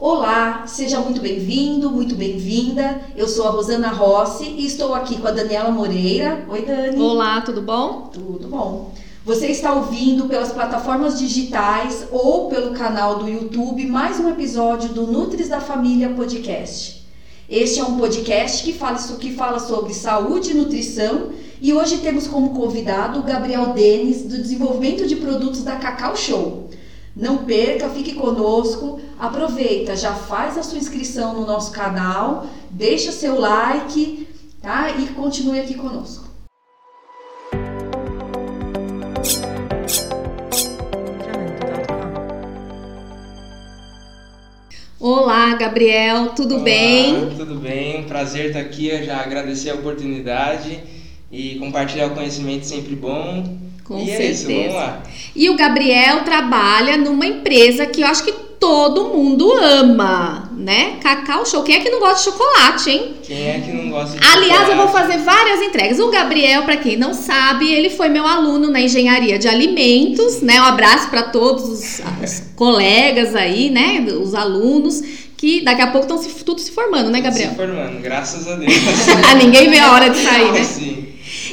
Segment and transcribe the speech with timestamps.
[0.00, 3.02] Olá, seja muito bem-vindo, muito bem-vinda.
[3.14, 6.42] Eu sou a Rosana Rossi e estou aqui com a Daniela Moreira.
[6.48, 6.98] Oi, Dani.
[6.98, 8.08] Olá, tudo bom?
[8.10, 8.94] Tudo bom.
[9.26, 15.06] Você está ouvindo pelas plataformas digitais ou pelo canal do YouTube mais um episódio do
[15.06, 17.06] Nutris da Família Podcast.
[17.46, 21.28] Este é um podcast que fala, que fala sobre saúde e nutrição
[21.60, 26.69] e hoje temos como convidado o Gabriel Denis, do desenvolvimento de produtos da Cacau Show.
[27.14, 33.38] Não perca, fique conosco, aproveita, já faz a sua inscrição no nosso canal, deixa seu
[33.38, 34.28] like,
[34.62, 34.90] tá?
[34.92, 36.30] E continue aqui conosco.
[45.00, 47.30] Olá, Gabriel, tudo Olá, bem?
[47.36, 48.86] Tudo bem, prazer estar aqui.
[48.86, 50.80] Eu já agradecer a oportunidade
[51.32, 53.69] e compartilhar o conhecimento sempre bom.
[53.90, 54.22] Com e certeza.
[54.22, 55.02] é isso, vamos lá.
[55.34, 58.30] E o Gabriel trabalha numa empresa que eu acho que
[58.60, 60.98] todo mundo ama, né?
[61.02, 61.64] Cacau Show.
[61.64, 63.14] Quem é que não gosta de chocolate, hein?
[63.20, 65.08] Quem é que não gosta de Aliás, eu vou chocolate?
[65.08, 65.98] fazer várias entregas.
[65.98, 70.60] O Gabriel, para quem não sabe, ele foi meu aluno na engenharia de alimentos, né?
[70.60, 74.06] Um abraço para todos os, os colegas aí, né?
[74.22, 75.02] Os alunos
[75.36, 77.50] que daqui a pouco estão se, tudo se formando, né, Gabriel?
[77.50, 78.72] Se formando, graças a Deus.
[79.28, 80.62] Ah, ninguém vê a hora de sair, né?
[80.62, 81.08] Sim.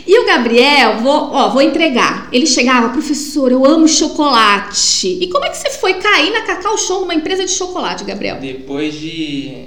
[0.08, 2.30] E o Gabriel, vou, ó, vou entregar.
[2.32, 5.18] Ele chegava, professor, eu amo chocolate.
[5.22, 8.38] E como é que você foi cair na Cacau Show numa empresa de chocolate, Gabriel?
[8.40, 9.66] Depois de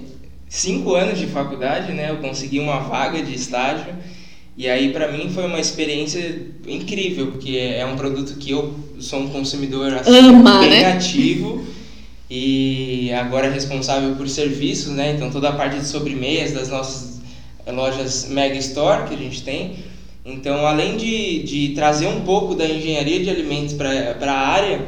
[0.49, 3.95] cinco anos de faculdade, né, eu consegui uma vaga de estágio.
[4.57, 9.21] E aí, para mim, foi uma experiência incrível, porque é um produto que eu sou
[9.21, 10.93] um consumidor assim, Ama, bem né?
[10.93, 11.65] ativo
[12.31, 15.13] e agora responsável por serviços, né?
[15.13, 17.21] Então, toda a parte de sobremesas das nossas
[17.67, 19.90] lojas Mega Store que a gente tem.
[20.25, 24.87] Então, além de, de trazer um pouco da engenharia de alimentos para a área,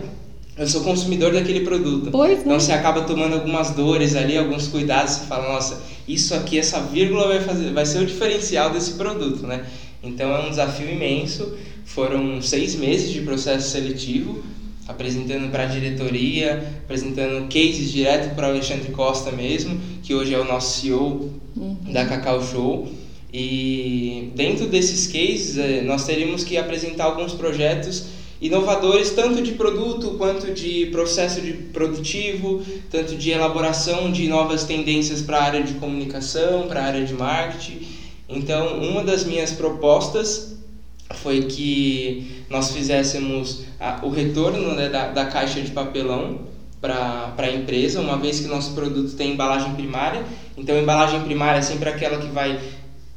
[0.56, 2.10] eu sou consumidor daquele produto.
[2.10, 2.40] Pois?
[2.40, 6.80] Então você acaba tomando algumas dores ali, alguns cuidados, você fala, nossa, isso aqui, essa
[6.80, 9.64] vírgula vai, fazer, vai ser o diferencial desse produto, né?
[10.02, 11.56] Então é um desafio imenso.
[11.86, 14.42] Foram seis meses de processo seletivo,
[14.86, 20.38] apresentando para a diretoria, apresentando cases direto para o Alexandre Costa mesmo, que hoje é
[20.38, 21.30] o nosso CEO
[21.90, 22.88] da Cacau Show.
[23.32, 28.04] E dentro desses cases, eh, nós teríamos que apresentar alguns projetos
[28.40, 32.60] inovadores, tanto de produto quanto de processo de produtivo,
[32.90, 37.14] tanto de elaboração de novas tendências para a área de comunicação, para a área de
[37.14, 37.86] marketing.
[38.28, 40.56] Então, uma das minhas propostas
[41.14, 46.40] foi que nós fizéssemos a- o retorno né, da, da caixa de papelão
[46.80, 50.24] para a empresa, uma vez que nosso produto tem embalagem primária.
[50.56, 52.58] Então, embalagem primária é sempre aquela que vai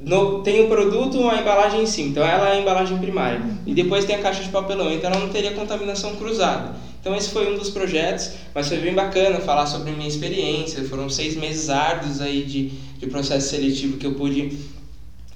[0.05, 3.41] no, tem o produto, a embalagem em cima, então ela é a embalagem primária.
[3.66, 6.75] E depois tem a caixa de papelão, então ela não teria contaminação cruzada.
[7.01, 10.83] Então esse foi um dos projetos, mas foi bem bacana falar sobre a minha experiência.
[10.83, 14.55] Foram seis meses árduos aí de, de processo seletivo que eu pude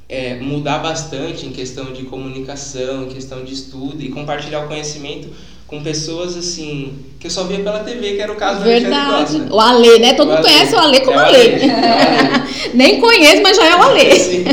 [0.08, 5.30] é, mudar bastante em questão de comunicação, em questão de estudo e compartilhar o conhecimento
[5.70, 8.90] com pessoas assim que eu só via pela TV, que era o caso do Alexandre
[8.90, 9.42] Verdade.
[9.52, 10.14] O Ale, né?
[10.14, 11.38] Todo mundo conhece o Ale como É o Ale.
[11.38, 12.50] Ale, é Ale.
[12.74, 14.16] Nem conheço, mas já é o Ale.
[14.20, 14.44] Sim.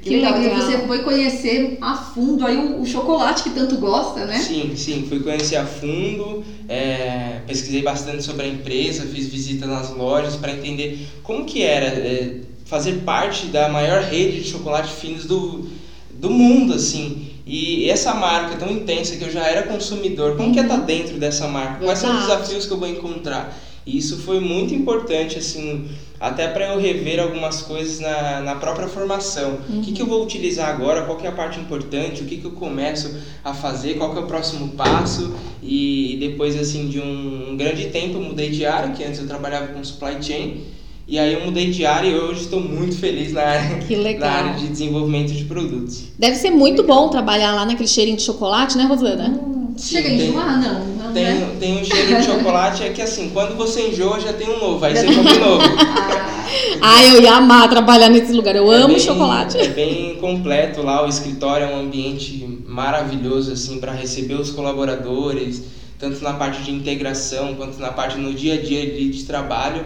[0.00, 4.24] Que legal, e você foi conhecer a fundo aí o, o chocolate que tanto gosta,
[4.24, 4.38] né?
[4.38, 9.94] Sim, sim, fui conhecer a fundo, é, pesquisei bastante sobre a empresa, fiz visita nas
[9.94, 15.26] lojas para entender como que era é, fazer parte da maior rede de chocolate finos
[15.26, 15.68] do,
[16.14, 17.27] do mundo, assim.
[17.48, 21.18] E essa marca tão intensa que eu já era consumidor, como que é estar dentro
[21.18, 21.82] dessa marca?
[21.82, 23.58] Quais são os desafios que eu vou encontrar?
[23.86, 25.88] E isso foi muito importante, assim,
[26.20, 29.60] até para eu rever algumas coisas na, na própria formação.
[29.70, 31.06] O que, que eu vou utilizar agora?
[31.06, 32.22] Qual que é a parte importante?
[32.22, 33.94] O que, que eu começo a fazer?
[33.94, 35.34] Qual que é o próximo passo?
[35.62, 39.26] E, depois, assim, de um, um grande tempo, eu mudei de área, que antes eu
[39.26, 40.64] trabalhava com supply chain.
[41.10, 44.28] E aí eu mudei de área e hoje estou muito feliz na área, Que legal.
[44.30, 46.02] na área de desenvolvimento de produtos.
[46.18, 49.28] Deve ser muito bom trabalhar lá naquele cheirinho de chocolate, né, Rosana?
[49.30, 51.56] Hum, Chega a tem- enjoar, não, não Tem, né?
[51.58, 54.84] tem um cheiro de chocolate, é que assim, quando você enjoa, já tem um novo,
[54.84, 55.62] aí você come novo.
[56.80, 58.54] Ah, eu ia amar trabalhar nesse lugar.
[58.56, 59.58] Eu É amo bem- chocolate.
[59.58, 65.62] É bem completo lá, o escritório é um ambiente maravilhoso assim para receber os colaboradores,
[65.98, 69.84] tanto na parte de integração quanto na parte no dia a dia de trabalho.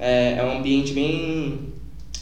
[0.00, 1.58] É, é um ambiente bem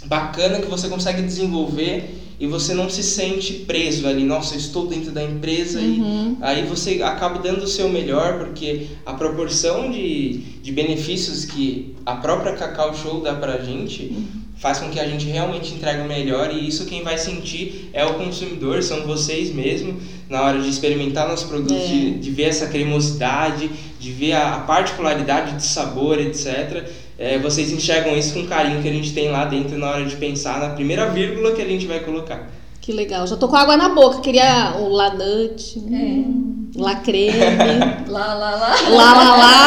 [0.06, 4.86] bacana que você consegue desenvolver e você não se sente preso ali, nossa, eu estou
[4.86, 6.36] dentro da empresa Uhum.
[6.40, 11.96] e aí você acaba dando o seu melhor porque a proporção de, de benefícios que
[12.06, 14.16] a própria Cacau Show dá pra gente
[14.56, 18.04] faz com que a gente realmente entregue o melhor e isso quem vai sentir é
[18.04, 21.86] o consumidor, são vocês mesmo, na hora de experimentar nossos produtos, É.
[21.86, 23.70] de, de ver essa cremosidade,
[24.00, 26.88] de ver a, a particularidade de sabor, etc.
[27.18, 30.04] É, vocês enxergam isso com o carinho que a gente tem lá dentro na hora
[30.04, 32.46] de pensar na primeira vírgula que a gente vai colocar.
[32.80, 33.26] Que legal.
[33.26, 34.20] Já tô com água na boca.
[34.20, 37.38] Queria o lanute, hum, lá creme,
[38.08, 38.74] Lá, lá, lá.
[38.88, 39.62] lá, lá, lá.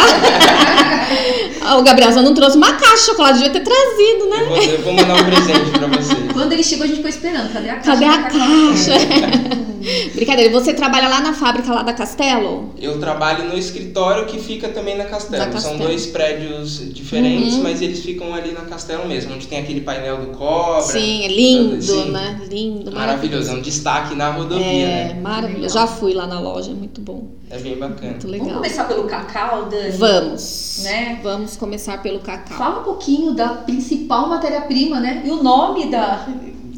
[1.64, 4.38] Ah, o Gabriel só não trouxe uma caixa de chocolate, devia ter trazido, né?
[4.42, 6.32] Eu vou, eu vou mandar um presente pra vocês.
[6.34, 7.52] Quando ele chegou, a gente ficou esperando.
[7.54, 7.92] Cadê a caixa?
[7.92, 9.62] Cadê a caixa?
[10.16, 12.74] Brincadeira, e você trabalha lá na fábrica lá da Castelo?
[12.80, 15.38] Eu trabalho no escritório que fica também na Castelo.
[15.46, 15.80] Na São Castelo.
[15.90, 17.64] dois prédios diferentes, Uhum.
[17.64, 20.82] mas eles ficam ali na Castelo mesmo, onde tem aquele painel do cobra.
[20.82, 22.12] Sim, é lindo, Sim.
[22.12, 22.42] né?
[22.50, 25.20] Lindo, Maravilhoso, é um destaque na rodovia, É, né?
[25.22, 25.74] maravilhoso.
[25.74, 27.28] Já fui lá na loja, é muito bom.
[27.50, 28.12] É bem bacana.
[28.12, 28.56] Muito Vamos legal.
[28.62, 29.92] começar pelo cacau, Dani?
[29.92, 30.82] Vamos.
[30.84, 31.20] Né?
[31.22, 32.58] Vamos começar pelo cacau.
[32.58, 35.22] Fala um pouquinho da principal matéria-prima, né?
[35.26, 36.26] E o nome da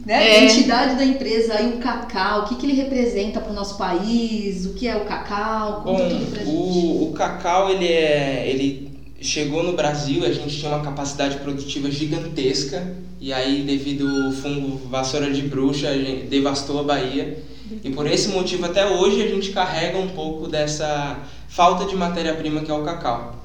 [0.06, 0.30] né?
[0.30, 0.44] É.
[0.46, 4.66] entidade da empresa, aí o cacau, o que, que ele representa para o nosso país,
[4.66, 6.00] o que é o cacau, Bom,
[6.46, 8.50] o, o cacau, ele é...
[8.50, 14.32] Ele chegou no Brasil, a gente tinha uma capacidade produtiva gigantesca, e aí devido ao
[14.34, 17.42] fungo vassoura de bruxa, a gente devastou a Bahia.
[17.82, 21.18] E por esse motivo, até hoje, a gente carrega um pouco dessa
[21.48, 23.36] falta de matéria-prima que é o cacau.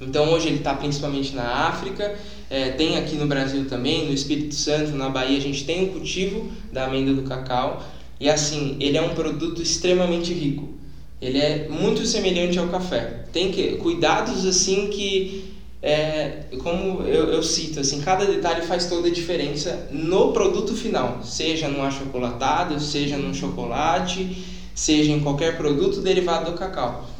[0.00, 2.16] Então hoje ele está principalmente na África,
[2.50, 5.88] é, tem aqui no Brasil também, no Espírito Santo, na Bahia, a gente tem o
[5.88, 7.82] cultivo da amêndoa do cacau.
[8.18, 10.70] E assim, ele é um produto extremamente rico.
[11.20, 13.24] Ele é muito semelhante ao café.
[13.32, 15.52] Tem que, cuidados assim que,
[15.82, 21.20] é, como eu, eu cito, assim, cada detalhe faz toda a diferença no produto final.
[21.22, 27.10] Seja num achocolatado, seja num chocolate, seja em qualquer produto derivado do cacau.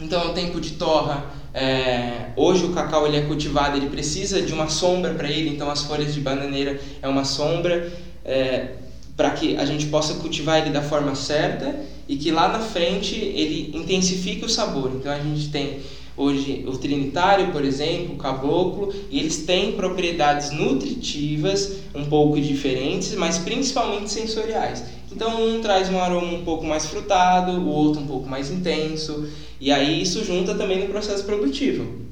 [0.00, 4.52] Então, o tempo de torra, é, hoje o cacau ele é cultivado, ele precisa de
[4.52, 7.92] uma sombra para ele, então as folhas de bananeira é uma sombra
[8.24, 8.74] é,
[9.16, 11.74] para que a gente possa cultivar ele da forma certa
[12.06, 14.92] e que lá na frente ele intensifique o sabor.
[14.94, 15.80] Então a gente tem
[16.16, 23.14] hoje o trinitário, por exemplo, o caboclo, e eles têm propriedades nutritivas um pouco diferentes,
[23.16, 24.84] mas principalmente sensoriais.
[25.10, 29.28] Então um traz um aroma um pouco mais frutado, o outro um pouco mais intenso,
[29.60, 32.08] e aí isso junta também no processo produtivo.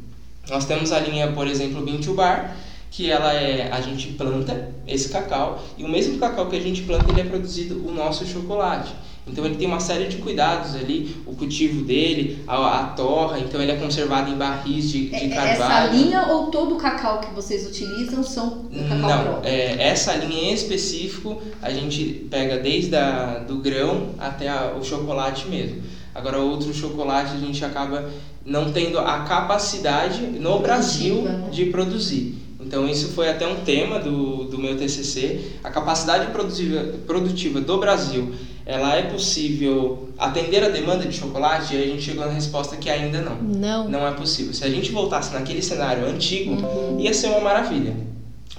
[0.48, 2.56] Nós temos a linha, por exemplo, Bean Bar,
[2.90, 6.82] que ela é a gente planta esse cacau e o mesmo cacau que a gente
[6.82, 8.94] planta ele é produzido o nosso chocolate.
[9.28, 13.60] Então ele tem uma série de cuidados ali, o cultivo dele, a, a torra, então
[13.60, 15.86] ele é conservado em barris de, de É- carvalho.
[15.88, 19.50] Essa linha ou todo o cacau que vocês utilizam são cacau Não, próprio?
[19.50, 24.84] é, essa linha em específico a gente pega desde a, do grão até a- o
[24.84, 25.82] chocolate mesmo.
[26.14, 28.08] Agora outro chocolate a gente acaba
[28.44, 31.50] não tendo a capacidade no Brasil Produtiva, né?
[31.50, 32.38] de produzir.
[32.60, 35.40] Então isso foi até um tema do, do meu TCC.
[35.62, 38.32] A capacidade produtiva, produtiva do Brasil,
[38.66, 41.76] ela é possível atender a demanda de chocolate?
[41.76, 43.36] E a gente chegou na resposta que ainda não.
[43.36, 43.88] Não.
[43.88, 44.52] Não é possível.
[44.52, 46.56] Se a gente voltasse naquele cenário antigo,
[46.98, 47.94] ia ser uma maravilha.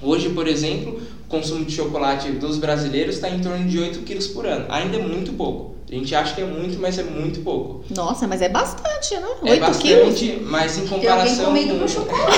[0.01, 4.45] Hoje, por exemplo, consumo de chocolate dos brasileiros está em torno de 8 quilos por
[4.45, 4.65] ano.
[4.69, 5.77] Ainda é muito pouco.
[5.89, 7.85] A gente acha que é muito, mas é muito pouco.
[7.95, 9.27] Nossa, mas é bastante, né?
[9.45, 10.49] é 8 bastante, quilos.
[10.49, 12.37] mas em Tem alguém comparação com chocolate.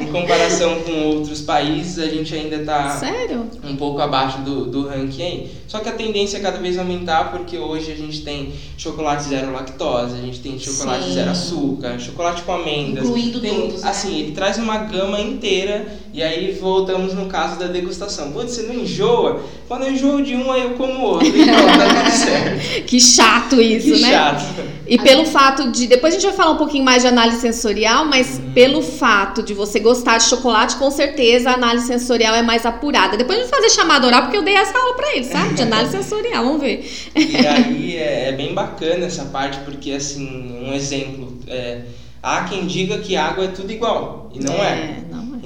[0.00, 3.00] em comparação com outros países, a gente ainda está
[3.64, 5.48] um pouco abaixo do, do ranking.
[5.66, 9.52] Só que a tendência é cada vez aumentar, porque hoje a gente tem chocolate zero
[9.52, 11.12] lactose, a gente tem chocolate Sim.
[11.12, 13.06] zero açúcar, chocolate com amêndoas.
[13.06, 13.90] Incluindo tem, todos, né?
[13.90, 18.32] Assim, ele traz uma gama inteira, e aí voltamos no caso da degustação.
[18.32, 19.42] Putz, você não enjoa?
[19.68, 21.26] Quando eu enjoo de um, aí eu como outro.
[21.26, 22.84] Então, tá tudo certo.
[22.84, 24.10] Que chato isso, que né?
[24.10, 24.44] chato.
[24.86, 25.86] E pelo fato de.
[25.86, 29.54] Depois a gente vai falar um pouquinho mais de análise sensorial, mas pelo fato de
[29.54, 33.16] você gostar de chocolate, com certeza a análise sensorial é mais apurada.
[33.16, 35.54] Depois a gente vai fazer chamada oral, porque eu dei essa aula pra ele, sabe?
[35.54, 36.84] De análise sensorial, vamos ver.
[37.14, 41.82] E aí é, é bem bacana essa parte, porque assim, um exemplo, é,
[42.22, 44.56] há quem diga que água é tudo igual, e não é.
[44.56, 45.03] Não é.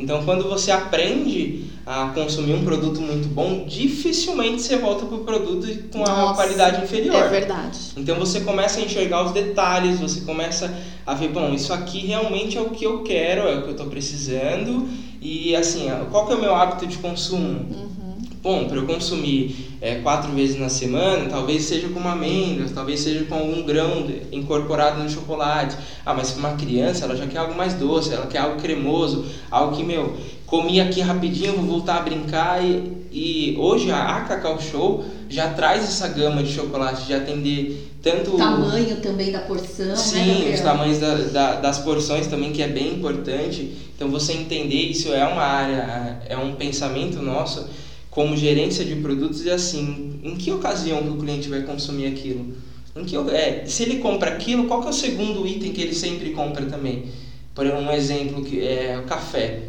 [0.09, 5.23] Então, quando você aprende a consumir um produto muito bom, dificilmente você volta para o
[5.23, 7.15] produto com a Nossa, qualidade inferior.
[7.15, 7.79] É verdade.
[7.95, 10.75] Então, você começa a enxergar os detalhes, você começa
[11.05, 13.73] a ver, bom, isso aqui realmente é o que eu quero, é o que eu
[13.73, 14.89] estou precisando.
[15.21, 17.67] E, assim, qual que é o meu hábito de consumo?
[17.71, 17.98] Uhum.
[18.41, 23.01] Bom, para eu consumir é, quatro vezes na semana, talvez seja com uma amêndoa, talvez
[23.01, 25.77] seja com algum grão incorporado no chocolate.
[26.07, 29.25] Ah, mas para uma criança, ela já quer algo mais doce, ela quer algo cremoso,
[29.51, 30.17] algo que, meu,
[30.47, 32.65] comi aqui rapidinho, vou voltar a brincar.
[32.65, 37.89] E, e hoje a, a Cacau Show, já traz essa gama de chocolate, de atender
[38.01, 38.35] tanto...
[38.35, 42.63] O tamanho também da porção, Sim, né, os tamanhos da, da, das porções também, que
[42.63, 43.77] é bem importante.
[43.97, 47.69] Então, você entender isso é uma área, é um pensamento nosso
[48.11, 52.55] como gerência de produtos e assim, em que ocasião que o cliente vai consumir aquilo?
[52.97, 55.95] Em que, é, se ele compra aquilo, qual que é o segundo item que ele
[55.95, 57.07] sempre compra também?
[57.55, 59.61] Por um exemplo, que é o café.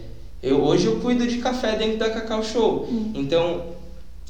[0.41, 2.88] Eu, hoje eu cuido de café dentro da Cacau Show.
[2.89, 3.12] Hum.
[3.13, 3.63] Então,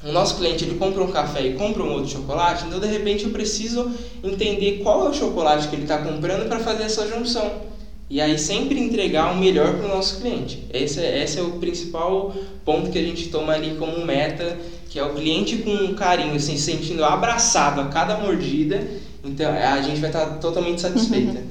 [0.04, 3.26] o nosso cliente ele compra um café e compra um outro chocolate, então de repente
[3.26, 3.92] eu preciso
[4.24, 7.70] entender qual é o chocolate que ele está comprando para fazer essa junção.
[8.10, 10.66] E aí sempre entregar o melhor para o nosso cliente.
[10.74, 12.34] Esse é, esse é o principal
[12.66, 14.58] ponto que a gente toma ali como meta,
[14.90, 18.88] que é o cliente com carinho, assim, se sentindo abraçado a cada mordida.
[19.24, 21.44] Então a gente vai estar tá totalmente satisfeita.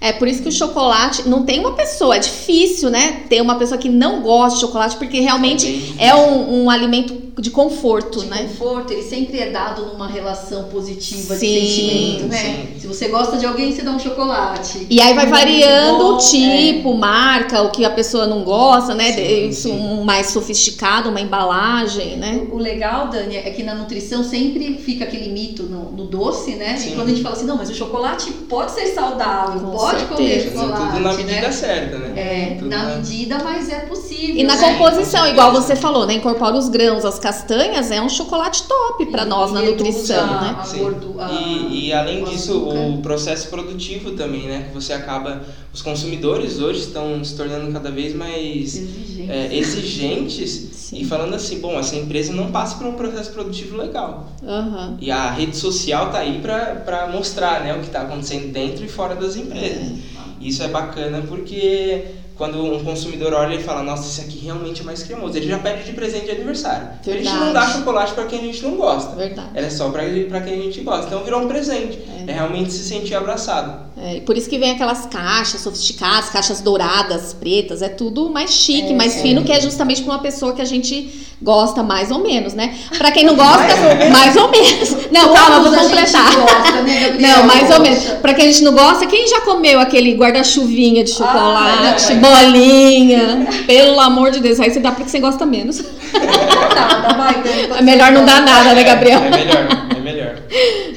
[0.00, 3.24] É por isso que o chocolate não tem uma pessoa, é difícil, né?
[3.28, 7.14] Ter uma pessoa que não gosta de chocolate, porque realmente é, é um, um alimento
[7.40, 8.42] de conforto, de né?
[8.42, 12.38] conforto, ele sempre é dado numa relação positiva sim, de sentimento, né?
[12.38, 12.80] Sim.
[12.80, 14.86] Se você gosta de alguém, você dá um chocolate.
[14.90, 16.96] E aí vai variando bom, o tipo, é.
[16.96, 19.12] marca, o que a pessoa não gosta, né?
[19.12, 22.46] Sim, Isso um mais sofisticado, uma embalagem, né?
[22.50, 26.56] O, o, legal, Dani, é que na nutrição sempre fica aquele mito no, no doce,
[26.56, 26.76] né?
[26.86, 30.00] E quando a gente fala assim, não, mas o chocolate pode ser saudável, Com pode
[30.00, 30.16] certeza.
[30.16, 31.52] comer chocolate, Tudo na medida né?
[31.52, 32.12] certa, né?
[32.16, 34.36] É, Tudo na, na medida, mas é possível.
[34.36, 34.72] E na né?
[34.72, 36.14] composição, igual você falou, né?
[36.14, 40.56] Incorpora os grãos, as castanhas é um chocolate top para nós na nutrição, né?
[40.58, 44.68] A a, e, e, além disso, o processo produtivo também, né?
[44.68, 45.42] Que você acaba.
[45.72, 51.60] Os consumidores hoje estão se tornando cada vez mais exigentes, é, exigentes e falando assim,
[51.60, 54.32] bom, essa empresa não passa por um processo produtivo legal.
[54.42, 54.96] Uhum.
[54.98, 58.88] E a rede social tá aí para mostrar né, o que está acontecendo dentro e
[58.88, 59.82] fora das empresas.
[59.82, 60.18] É.
[60.40, 62.06] Isso é bacana porque
[62.38, 65.58] quando um consumidor olha e fala, nossa, esse aqui realmente é mais cremoso, ele já
[65.58, 66.90] pede de presente de aniversário.
[67.04, 67.28] Verdade.
[67.28, 69.16] A gente não dá chocolate para quem a gente não gosta.
[69.16, 69.48] Verdade.
[69.54, 71.06] Ela é só para quem a gente gosta.
[71.06, 71.98] Então virou um presente.
[72.26, 73.88] É, é realmente se sentir abraçado.
[74.00, 78.92] É, por isso que vem aquelas caixas sofisticadas, caixas douradas, pretas, é tudo mais chique,
[78.92, 79.22] é, mais é.
[79.22, 82.76] fino, que é justamente para uma pessoa que a gente gosta mais ou menos, né?
[82.96, 84.96] Para quem não gosta, mais, mais ou menos.
[85.10, 86.34] Não, calma, vou completar.
[86.34, 88.04] Gosta, né, não, mais ou menos.
[88.20, 93.46] Para quem a gente não gosta, quem já comeu aquele guarda-chuvinha de chocolate, ah, bolinha?
[93.66, 95.82] Pelo amor de Deus, aí você dá porque você gosta menos.
[96.12, 99.20] Nada, vai, é melhor não dar nada, né, Gabriel?
[99.20, 99.66] É melhor,
[99.96, 100.07] é melhor.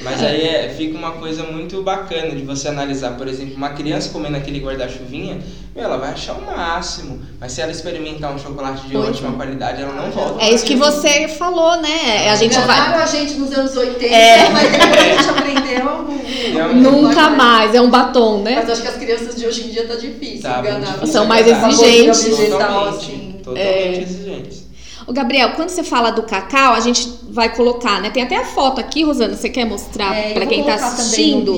[0.03, 4.09] Mas aí é, fica uma coisa muito bacana de você analisar, por exemplo, uma criança
[4.09, 5.39] comendo aquele guarda-chuvinha,
[5.75, 7.21] ela vai achar o máximo.
[7.39, 9.33] Mas se ela experimentar um chocolate de pois ótima é.
[9.33, 10.43] qualidade, ela não volta.
[10.43, 12.29] É isso que você falou, né?
[12.29, 13.01] A gente vai.
[13.01, 14.49] a gente nos anos 80, é.
[14.49, 16.71] mas depois a gente aprendeu.
[16.75, 18.55] Nunca mais, é um batom, né?
[18.55, 21.05] Mas acho que as crianças de hoje em dia tá difícil tá, enganar.
[21.07, 22.25] São mais exigentes.
[22.49, 23.35] Totalmente, assim.
[23.43, 24.01] totalmente é.
[24.01, 24.61] exigentes.
[25.07, 28.09] O Gabriel, quando você fala do cacau, a gente vai colocar, né?
[28.09, 31.55] Tem até a foto aqui, Rosana, você quer mostrar é, para quem está assistindo?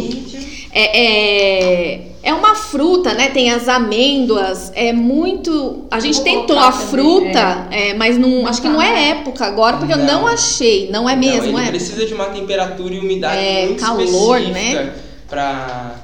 [0.72, 3.30] É, é, é, uma fruta, né?
[3.30, 5.86] Tem as amêndoas, é muito.
[5.92, 7.90] A gente tentou a fruta, é.
[7.90, 7.94] é.
[7.94, 10.02] mas não, acho que não é época agora, porque não.
[10.02, 11.52] eu não achei, não é mesmo.
[11.52, 11.72] Não, ele é?
[11.72, 14.94] precisa de uma temperatura e umidade é, muito calor, né?
[15.28, 15.96] Para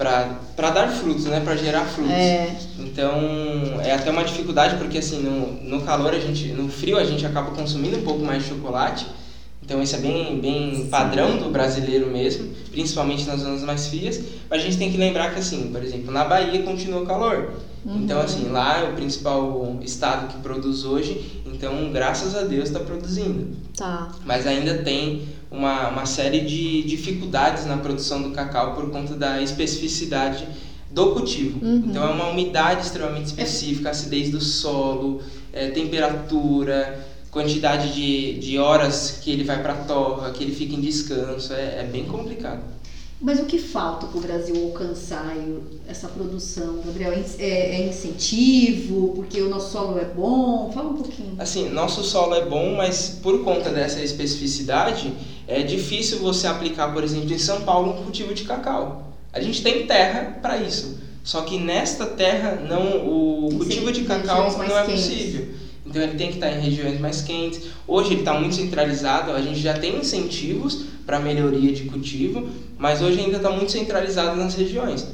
[0.00, 2.10] para dar frutos, né, para gerar frutos.
[2.10, 2.56] É.
[2.78, 3.12] Então
[3.84, 7.26] é até uma dificuldade porque assim no, no calor a gente, no frio a gente
[7.26, 9.06] acaba consumindo um pouco mais de chocolate.
[9.62, 14.18] Então isso é bem bem padrão do brasileiro mesmo, principalmente nas zonas mais frias.
[14.48, 17.52] Mas a gente tem que lembrar que assim, por exemplo, na Bahia continua calor.
[17.84, 17.98] Uhum.
[17.98, 21.42] Então assim lá é o principal estado que produz hoje.
[21.44, 23.48] Então graças a Deus está produzindo.
[23.76, 24.10] Tá.
[24.24, 29.42] Mas ainda tem uma, uma série de dificuldades na produção do cacau por conta da
[29.42, 30.46] especificidade
[30.90, 31.64] do cultivo.
[31.64, 31.84] Uhum.
[31.86, 35.20] Então é uma umidade extremamente específica, acidez do solo,
[35.52, 40.74] é, temperatura, quantidade de, de horas que ele vai para a torra, que ele fica
[40.74, 42.62] em descanso, é, é bem complicado.
[43.20, 45.36] Mas o que falta para o Brasil alcançar
[45.86, 47.12] essa produção, Gabriel?
[47.38, 49.12] É, é, incentivo?
[49.14, 50.72] Porque o nosso solo é bom?
[50.72, 51.34] Fala um pouquinho.
[51.38, 55.12] Assim, nosso solo é bom, mas por conta dessa especificidade,
[55.50, 59.12] é difícil você aplicar, por exemplo, em São Paulo, um cultivo de cacau.
[59.32, 61.00] A gente tem terra para isso.
[61.24, 65.48] Só que nesta terra, não o cultivo de cacau não é possível.
[65.84, 67.62] Então ele tem que estar em regiões mais quentes.
[67.86, 73.02] Hoje ele está muito centralizado, a gente já tem incentivos para melhoria de cultivo, mas
[73.02, 75.04] hoje ainda está muito centralizado nas regiões.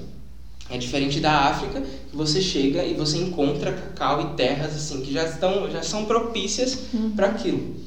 [0.69, 5.12] É diferente da África, que você chega e você encontra cacau e terras assim que
[5.12, 7.12] já estão já são propícias uhum.
[7.12, 7.86] para aquilo.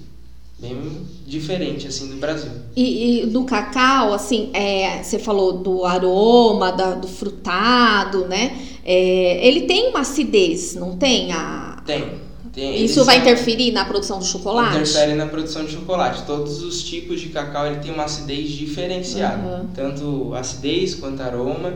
[0.60, 0.78] Bem
[1.26, 2.52] diferente assim do Brasil.
[2.76, 8.58] E, e do cacau, assim, é, você falou do aroma, da, do frutado, né?
[8.84, 11.32] É, ele tem uma acidez, não tem?
[11.32, 12.28] A, tem.
[12.52, 14.76] Tem- Isso vai interferir na produção do chocolate?
[14.76, 16.24] Interfere na produção de chocolate.
[16.26, 19.68] Todos os tipos de cacau ele tem uma acidez diferenciada, Uhum.
[19.74, 21.76] tanto acidez quanto aroma,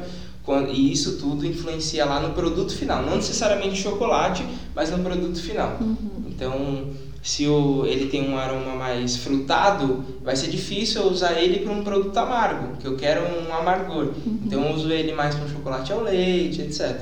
[0.73, 3.01] e isso tudo influencia lá no produto final.
[3.05, 4.43] Não necessariamente chocolate,
[4.75, 5.77] mas no produto final.
[5.79, 5.95] Uhum.
[6.27, 6.87] Então,
[7.23, 11.71] se o, ele tem um aroma mais frutado, vai ser difícil eu usar ele para
[11.71, 14.07] um produto amargo, que eu quero um amargor.
[14.25, 14.39] Uhum.
[14.45, 16.99] Então, eu uso ele mais para um chocolate ao leite, etc.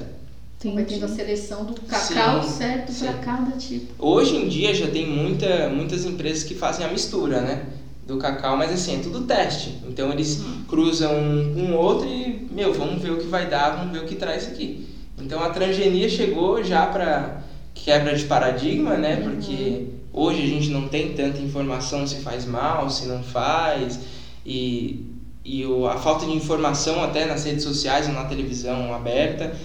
[0.60, 3.88] Tendo a seleção do cacau Sim, certo para cada tipo.
[3.98, 7.66] Hoje em dia já tem muita, muitas empresas que fazem a mistura, né?
[8.06, 9.80] Do cacau, mas assim, é tudo teste.
[9.88, 13.78] Então eles cruzam um com o outro e, meu, vamos ver o que vai dar,
[13.78, 14.88] vamos ver o que traz aqui.
[15.20, 17.42] Então a transgenia chegou já para
[17.74, 19.16] quebra de paradigma, né?
[19.16, 24.00] Porque hoje a gente não tem tanta informação se faz mal, se não faz.
[24.46, 25.06] E,
[25.44, 29.56] e o, a falta de informação até nas redes sociais ou na televisão aberta.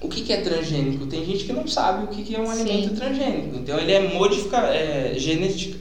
[0.00, 1.06] O que, que é transgênico?
[1.06, 2.60] Tem gente que não sabe o que, que é um Sim.
[2.60, 3.56] alimento transgênico.
[3.56, 5.76] Então ele é, modifica, é genetic,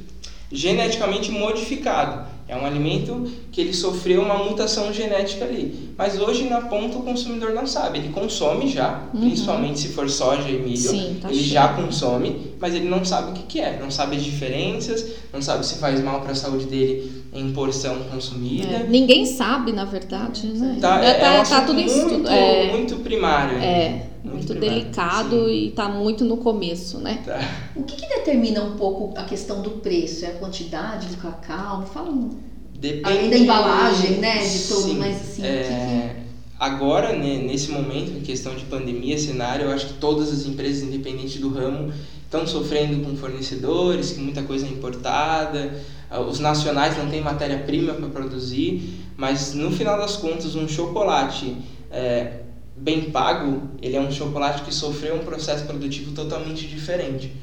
[0.51, 2.37] geneticamente modificado.
[2.48, 5.94] É um alimento que ele sofreu uma mutação genética ali.
[5.98, 8.00] Mas hoje na ponta o consumidor não sabe.
[8.00, 10.77] Ele consome já, principalmente se for soja e milho.
[10.77, 11.51] Sim, tá ele cheio.
[11.51, 13.77] já consome, mas ele não sabe o que, que é.
[13.82, 17.98] Não sabe as diferenças, não sabe se faz mal para a saúde dele em porção
[18.10, 18.68] consumida.
[18.68, 20.77] É, ninguém sabe, na verdade, né?
[20.80, 22.30] Tá, é, tá, é um tá assunto tudo em muito, estudo.
[22.30, 23.58] É, muito primário.
[23.58, 25.67] é, Muito muito delicado sim.
[25.67, 27.21] e tá muito no começo, né?
[27.25, 27.39] Tá.
[27.75, 30.25] O que, que determina um pouco a questão do preço?
[30.25, 31.86] É a quantidade do cacau?
[31.93, 32.29] Fala um.
[32.74, 33.05] Depende...
[33.05, 34.38] Além da embalagem, né?
[34.45, 36.15] De tudo, Sim, mas assim, o que é,
[36.59, 40.81] Agora, né, nesse momento, em questão de pandemia, cenário, eu acho que todas as empresas,
[40.81, 41.93] independente do ramo,
[42.24, 47.93] estão sofrendo com fornecedores, que muita coisa é importada, ah, os nacionais não têm matéria-prima
[47.93, 51.55] para produzir, mas no final das contas, um chocolate
[51.91, 52.39] é,
[52.77, 57.34] bem pago, ele é um chocolate que sofreu um processo produtivo totalmente diferente.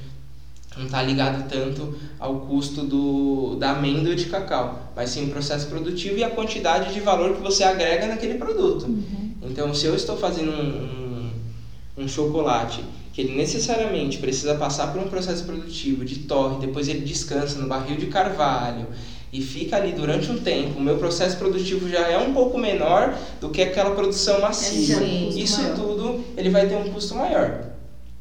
[0.76, 5.68] Não está ligado tanto ao custo do, da amêndoa de cacau, mas sim o processo
[5.68, 8.86] produtivo e a quantidade de valor que você agrega naquele produto.
[9.42, 11.30] Então, se eu estou fazendo um,
[11.98, 16.88] um, um chocolate que ele necessariamente precisa passar por um processo produtivo de torre, depois
[16.88, 18.88] ele descansa no barril de carvalho
[19.34, 23.12] e fica ali durante um tempo, o meu processo produtivo já é um pouco menor
[23.40, 25.02] do que aquela produção massiva.
[25.02, 25.74] é Isso maior.
[25.76, 27.64] tudo ele vai ter um custo maior.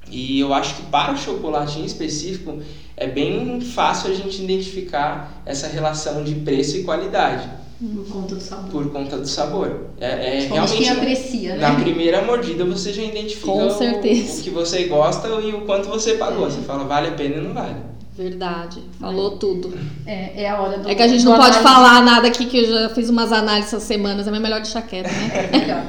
[0.09, 2.57] E eu acho que para o chocolate em específico
[2.97, 7.47] é bem fácil a gente identificar essa relação de preço e qualidade
[7.79, 8.69] Por conta do sabor.
[8.71, 9.81] por conta do sabor.
[9.99, 11.83] É, é Como realmente quem aprecia, na né?
[11.83, 14.39] primeira mordida você já identifica Com o, certeza.
[14.39, 16.49] o que você gosta e o quanto você pagou.
[16.49, 17.92] Você fala vale a pena ou não vale.
[18.15, 19.73] Verdade, falou tudo.
[20.05, 20.89] É, é a hora do.
[20.89, 23.31] É que a gente não pode análise- falar nada aqui, que eu já fiz umas
[23.31, 25.49] análises essas semanas, é melhor deixar quieto, né?
[25.51, 25.83] É melhor.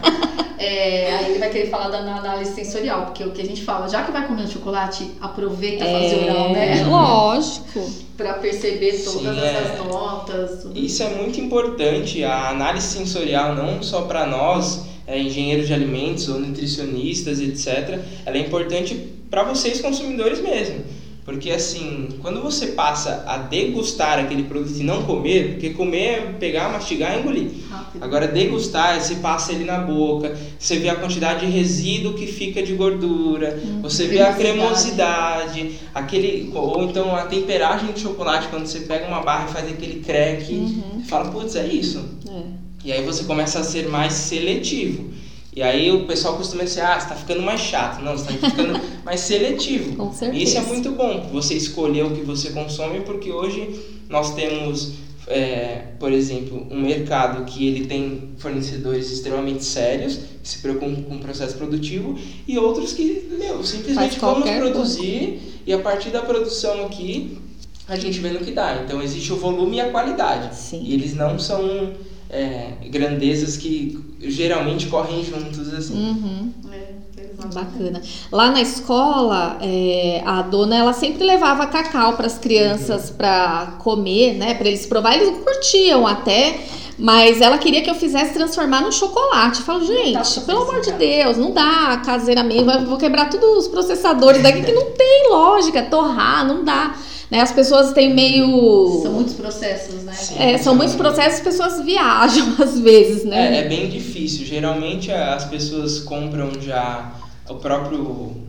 [0.58, 3.86] É, aí ele vai querer falar da análise sensorial, porque o que a gente fala,
[3.86, 6.84] já que vai comer um chocolate, aproveita fazer oral, É, né?
[6.86, 7.90] lógico.
[8.16, 9.82] Pra perceber todas Sim, essas é.
[9.86, 10.62] notas.
[10.62, 10.78] tudo.
[10.78, 16.28] Isso é muito importante, a análise sensorial, não só para nós, é, engenheiros de alimentos
[16.30, 17.98] ou nutricionistas, etc.
[18.24, 18.94] Ela é importante
[19.28, 20.76] para vocês, consumidores mesmo.
[21.24, 26.20] Porque assim, quando você passa a degustar aquele produto e não comer, porque comer é
[26.38, 27.50] pegar, mastigar e engolir.
[27.70, 28.04] Rápido.
[28.04, 32.62] Agora, degustar, você passa ele na boca, você vê a quantidade de resíduo que fica
[32.62, 38.80] de gordura, você vê a cremosidade, aquele, ou então a temperagem do chocolate, quando você
[38.80, 42.04] pega uma barra e faz aquele crack, você fala, putz, é isso.
[42.28, 42.42] É.
[42.84, 45.10] E aí você começa a ser mais seletivo.
[45.54, 48.02] E aí o pessoal costuma dizer, ah, você tá ficando mais chato.
[48.02, 49.94] Não, você tá ficando mais seletivo.
[49.96, 50.40] Com certeza.
[50.40, 54.94] E isso é muito bom, você escolher o que você consome, porque hoje nós temos,
[55.28, 61.14] é, por exemplo, um mercado que ele tem fornecedores extremamente sérios, que se preocupam com
[61.16, 66.84] o processo produtivo, e outros que, meu, simplesmente vamos produzir e a partir da produção
[66.86, 67.38] aqui
[67.86, 68.82] a gente vê no que dá.
[68.84, 70.56] Então existe o volume e a qualidade.
[70.56, 70.82] Sim.
[70.82, 71.92] E eles não são
[72.34, 75.94] é, grandezas que geralmente correm juntos assim.
[75.94, 76.52] Uhum.
[76.72, 77.54] É, exatamente.
[77.54, 78.02] Bacana.
[78.32, 84.34] Lá na escola, é, a dona ela sempre levava cacau para as crianças para comer,
[84.34, 84.54] né?
[84.54, 85.14] Para eles provar.
[85.16, 86.58] Eles curtiam até,
[86.98, 89.60] mas ela queria que eu fizesse transformar num chocolate.
[89.60, 92.64] Eu falo, gente, pelo amor de Deus, não dá caseiramente.
[92.64, 96.94] vai- Vou quebrar todos os processadores daqui que não tem lógica, torrar, não dá.
[97.30, 97.40] Né?
[97.40, 99.00] As pessoas têm meio.
[99.02, 100.22] São muitos processos, né?
[100.22, 100.34] Sim.
[100.38, 103.56] É, são muitos processos, as pessoas viajam às vezes, né?
[103.56, 104.46] É, é bem difícil.
[104.46, 107.12] Geralmente as pessoas compram já
[107.48, 108.42] o próprio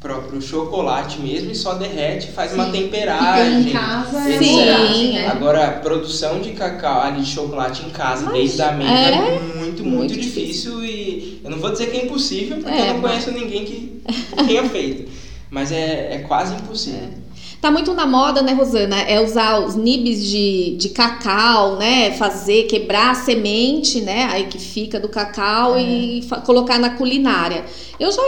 [0.00, 2.72] próprio chocolate mesmo e só derrete, faz uma Sim.
[2.72, 3.60] temperagem.
[3.60, 4.42] E tem em casa é etc.
[4.92, 5.26] Sim, né?
[5.28, 9.08] Agora, a produção de cacau, ali de chocolate em casa, Mas desde a amêndoa, é
[9.14, 12.90] é muito, muito, muito difícil, e eu não vou dizer que é impossível, porque É,
[12.90, 14.02] eu não mas- conheço ninguém que
[14.46, 15.10] tenha feito.
[15.50, 17.08] mas é, é quase impossível.
[17.64, 19.00] Tá muito na moda, né, Rosana?
[19.00, 22.10] É usar os nibs de, de cacau, né?
[22.10, 24.28] Fazer, quebrar a semente, né?
[24.30, 27.64] Aí que fica do cacau e fa- colocar na culinária.
[27.98, 28.20] Eu já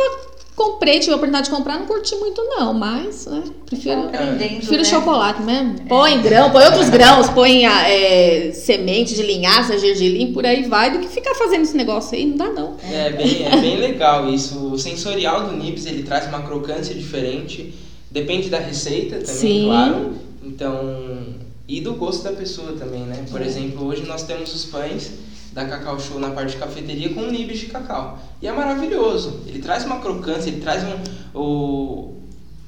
[0.54, 3.42] comprei, tive a oportunidade de comprar, não curti muito não, mas, né?
[3.66, 4.84] Prefiro, Aprendendo, prefiro né?
[4.84, 5.80] chocolate mesmo.
[5.86, 10.90] Põe grão, põe outros grãos, põe ah, é, semente de linhaça, gergelim, por aí vai,
[10.90, 12.76] do que ficar fazendo esse negócio aí, não dá não.
[12.90, 14.72] É bem, é bem legal isso.
[14.72, 17.74] O sensorial do nibs ele traz uma crocância diferente.
[18.16, 19.64] Depende da receita também, Sim.
[19.66, 20.14] claro.
[20.42, 21.34] Então,
[21.68, 23.26] e do gosto da pessoa também, né?
[23.30, 25.12] Por exemplo, hoje nós temos os pães
[25.52, 28.18] da Cacau Show na parte de cafeteria com nibs de cacau.
[28.40, 29.40] E é maravilhoso.
[29.46, 32.14] Ele traz uma crocância, ele traz um o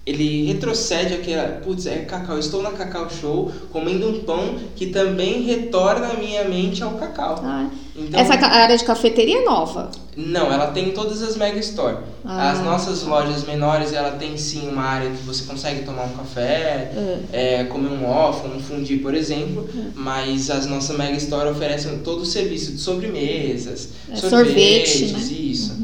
[0.08, 4.86] ele retrocede aquela, putz, é cacau, eu estou na Cacau Show comendo um pão que
[4.86, 7.40] também retorna a minha mente ao cacau.
[7.44, 9.90] Ah, Então, essa área de cafeteria é nova.
[10.16, 11.96] não, ela tem todas as Mega Store.
[12.24, 12.50] Ah.
[12.52, 16.92] As nossas lojas menores, ela tem sim uma área que você consegue tomar um café,
[17.32, 19.68] é, comer um waffle, um fundi, por exemplo.
[19.94, 25.40] Mas as nossas Mega Store oferecem todo o serviço de sobremesas, É, sorvetes, sorvete, né?
[25.50, 25.76] isso.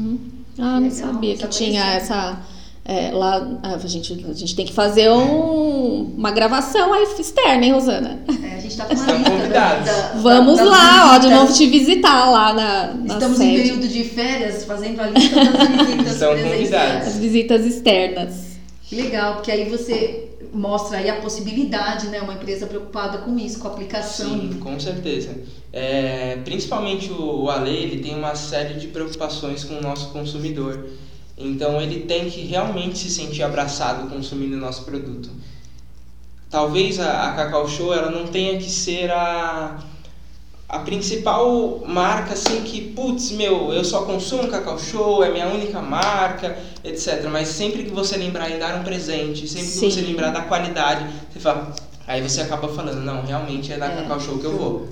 [0.57, 2.39] Ah, não sabia que tinha essa.
[2.87, 7.71] É, lá, a, gente, a gente tem que fazer um- uma gravação aí externa, hein,
[7.73, 8.19] Rosana?
[8.43, 9.85] É, a gente tá com uma Estão lista convidados.
[9.85, 13.55] da- da- Vamos das lá, ó, de novo te visitar lá na, na Estamos em
[13.55, 13.69] sede.
[13.69, 17.17] período de férias, fazendo a lista das visitas Estão As presenciais.
[17.17, 18.45] visitas externas.
[18.87, 22.21] Que legal, porque aí você mostra aí a possibilidade, né?
[22.21, 24.29] Uma empresa preocupada com isso, com a aplicação.
[24.29, 25.31] Sim, com certeza.
[25.73, 30.85] É, principalmente o, o Ale, ele tem uma série de preocupações com o nosso consumidor.
[31.37, 35.29] Então ele tem que realmente se sentir abraçado consumindo o nosso produto.
[36.49, 39.77] Talvez a, a Cacau Show ela não tenha que ser a,
[40.69, 45.81] a principal marca assim que, putz, meu, eu só consumo Cacau Show, é minha única
[45.81, 47.27] marca, etc.
[47.29, 49.87] Mas sempre que você lembrar em dar um presente, sempre Sim.
[49.87, 51.75] que você lembrar da qualidade, você fala,
[52.07, 53.95] aí você acaba falando, não, realmente é da É.
[54.01, 54.87] Cacau Show que eu vou.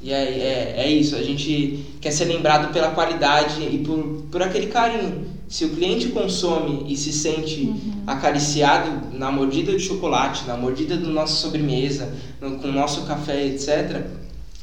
[0.00, 4.42] E aí é, é isso, a gente quer ser lembrado pela qualidade e por, por
[4.42, 5.37] aquele carinho.
[5.48, 7.72] Se o cliente consome e se sente
[8.06, 13.46] acariciado na mordida de chocolate, na mordida do nosso sobremesa, no, com o nosso café,
[13.46, 14.06] etc.,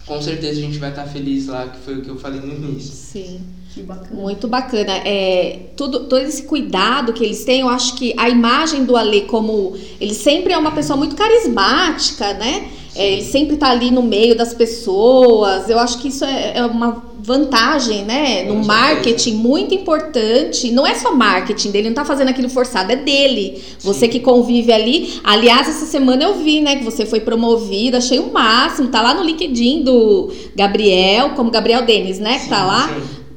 [0.05, 2.53] com certeza a gente vai estar feliz lá, que foi o que eu falei no
[2.53, 2.93] início.
[2.93, 3.41] Sim.
[3.75, 4.21] Que bacana.
[4.21, 4.93] Muito bacana.
[5.03, 9.21] É, tudo, todo esse cuidado que eles têm, eu acho que a imagem do Ale
[9.23, 9.75] como.
[9.99, 12.69] Ele sempre é uma pessoa muito carismática, né?
[12.95, 15.69] É, ele sempre tá ali no meio das pessoas.
[15.69, 18.45] Eu acho que isso é, é uma vantagem, né?
[18.45, 20.71] Com No marketing muito importante.
[20.71, 23.61] Não é só marketing dele, não tá fazendo aquilo forçado, é dele.
[23.81, 25.19] Você que convive ali.
[25.21, 28.87] Aliás, essa semana eu vi, né, que você foi promovida, achei o máximo.
[28.87, 32.39] Tá lá no LinkedIn do Gabriel, como Gabriel Denis, né?
[32.39, 32.89] Que tá lá.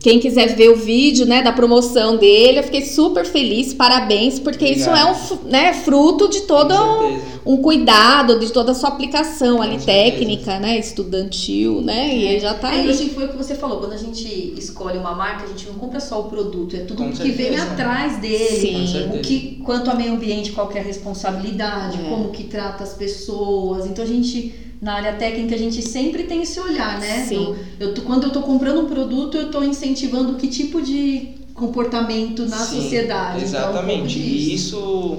[0.09, 4.65] Quem quiser ver o vídeo, né, da promoção dele, eu fiquei super feliz, parabéns, porque
[4.67, 5.19] isso Obrigado.
[5.19, 7.41] é um, né, fruto de todo certeza.
[7.45, 9.87] um cuidado, de toda a sua aplicação ali certeza.
[10.17, 12.91] técnica, né, estudantil, né, e aí já tá É aí.
[12.91, 13.81] isso que foi o que você falou.
[13.81, 17.03] Quando a gente escolhe uma marca, a gente não compra só o produto, é tudo
[17.05, 18.39] Com que vem atrás dele.
[18.89, 19.11] Sim.
[19.15, 22.09] O que, quanto ao meio ambiente, qual que é a responsabilidade, É.
[22.09, 23.85] como que trata as pessoas.
[23.87, 27.25] Então a gente, na área técnica, a gente sempre tem esse olhar, né?
[27.27, 27.57] Sim.
[27.81, 32.47] Eu tô- quando eu tô comprando um produto, eu tô incentivando que tipo de comportamento
[32.47, 33.45] na Sim, sociedade.
[33.45, 34.19] Então, Exatamente.
[34.19, 35.19] um pouco e isso,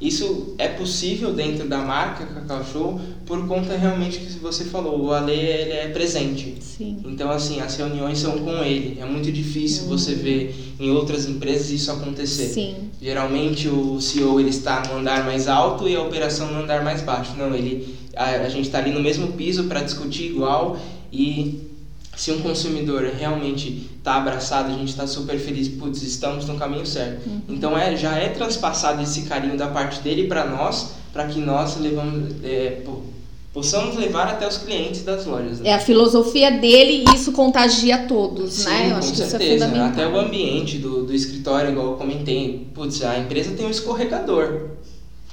[0.00, 5.00] isso é possível dentro da marca Cacau Show por conta realmente que você falou.
[5.06, 6.54] O Ale ele é presente.
[6.60, 6.98] Sim.
[7.04, 8.98] Então, assim, as reuniões são com ele.
[9.00, 12.48] É muito difícil você ver em outras empresas isso acontecer.
[12.48, 12.76] Sim.
[13.02, 17.02] Geralmente o CEO ele está no andar mais alto e a operação no andar mais
[17.02, 17.34] baixo.
[17.36, 20.78] Não, ele a, a gente está ali no mesmo piso para discutir igual
[21.12, 21.68] e
[22.16, 26.84] se um consumidor realmente está abraçado, a gente está super feliz, putz, estamos no caminho
[26.84, 27.22] certo.
[27.48, 31.78] Então é, já é transpassado esse carinho da parte dele para nós, para que nós
[31.80, 33.02] levamos, é, po-
[33.54, 35.60] possamos levar até os clientes das lojas.
[35.60, 35.70] né?
[35.70, 38.86] É a filosofia dele e isso contagia todos, Sim, né?
[38.86, 39.64] Eu com acho que isso é certeza.
[39.66, 39.88] fundamental.
[40.04, 42.66] Até o ambiente do, do escritório, igual eu comentei.
[42.74, 44.62] Putz, a empresa tem um escorregador.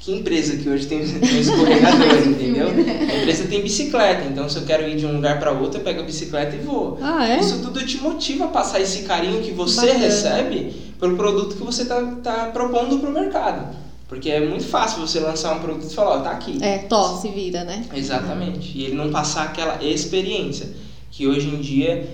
[0.07, 2.71] Que empresa que hoje tem um escorregador, entendeu?
[2.71, 3.09] né?
[3.11, 5.83] A empresa tem bicicleta, então se eu quero ir de um lugar para outro, eu
[5.83, 6.97] pego a bicicleta e vou.
[7.01, 7.41] Ah, é?
[7.41, 9.99] Isso tudo te motiva a passar esse carinho que você Bacana.
[9.99, 13.75] recebe pro produto que você tá, tá propondo pro mercado.
[14.07, 16.57] Porque é muito fácil você lançar um produto e falar, ó, tá aqui.
[16.63, 17.83] É, to, se vira, né?
[17.93, 18.77] Exatamente.
[18.77, 20.69] E ele não passar aquela experiência,
[21.11, 22.07] que hoje em dia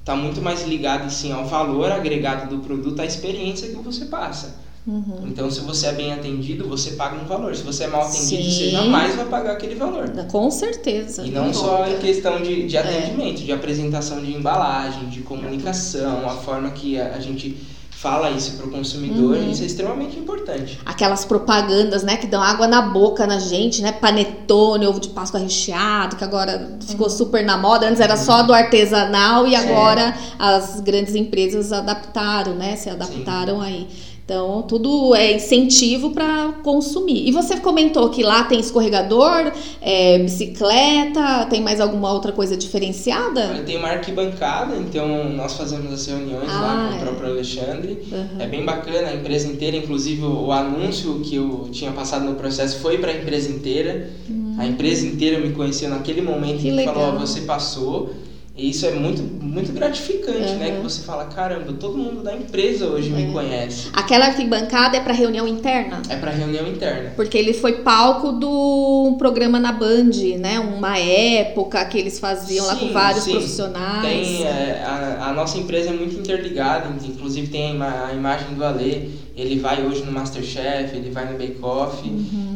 [0.00, 4.61] está muito mais ligado assim, ao valor agregado do produto, à experiência que você passa.
[4.84, 5.26] Uhum.
[5.28, 7.54] Então, se você é bem atendido, você paga um valor.
[7.54, 8.50] Se você é mal atendido, Sim.
[8.50, 10.08] você jamais vai pagar aquele valor.
[10.30, 11.24] Com certeza.
[11.24, 12.66] E não Não só em questão de, É.
[12.66, 17.56] de atendimento, de apresentação de embalagem, de comunicação, a forma que a, a gente
[17.90, 19.50] fala isso para o consumidor Uhum.
[19.52, 20.76] isso é extremamente importante.
[20.84, 23.92] Aquelas propagandas, né, que dão água na boca na gente, né?
[23.92, 27.86] Panetone, ovo de Páscoa recheado, que agora ficou super na moda.
[27.88, 32.74] Antes era só do artesanal e agora as grandes empresas adaptaram, né?
[32.74, 33.86] Se adaptaram aí.
[34.24, 37.28] Então, tudo é incentivo para consumir.
[37.28, 43.48] E você comentou que lá tem escorregador, é, bicicleta, tem mais alguma outra coisa diferenciada?
[43.50, 46.96] Olha, Tem uma arquibancada, então nós fazemos as reuniões Ah, lá com é.
[46.96, 47.98] o próprio Alexandre.
[48.12, 48.40] Uhum.
[48.40, 52.78] É bem bacana, a empresa inteira, inclusive o, anúncio que eu tinha passado no processo
[52.78, 54.10] foi para a empresa inteira.
[54.58, 56.60] A empresa inteira me conheceu naquele momento.
[56.60, 57.26] Que e falou, ó, legal.
[57.26, 58.10] você passou.
[58.54, 60.68] E isso é muito, muito gratificante, né?
[60.68, 60.76] Uhum.
[60.76, 63.16] Que você fala, caramba, todo mundo da empresa hoje É.
[63.16, 63.88] me conhece.
[63.94, 66.02] Aquela arquibancada é para reunião interna?
[66.10, 67.12] É para reunião interna.
[67.16, 70.60] Porque ele foi palco do programa na Band, né?
[70.60, 73.30] Uma época que eles faziam lá com Sim, vários sim.
[73.30, 74.02] profissionais.
[74.02, 78.54] Tem, é, a, a nossa empresa é muito interligada, inclusive tem a, ima- a imagem
[78.54, 82.06] do Ale, ele vai hoje no Masterchef, ele vai no Bake Off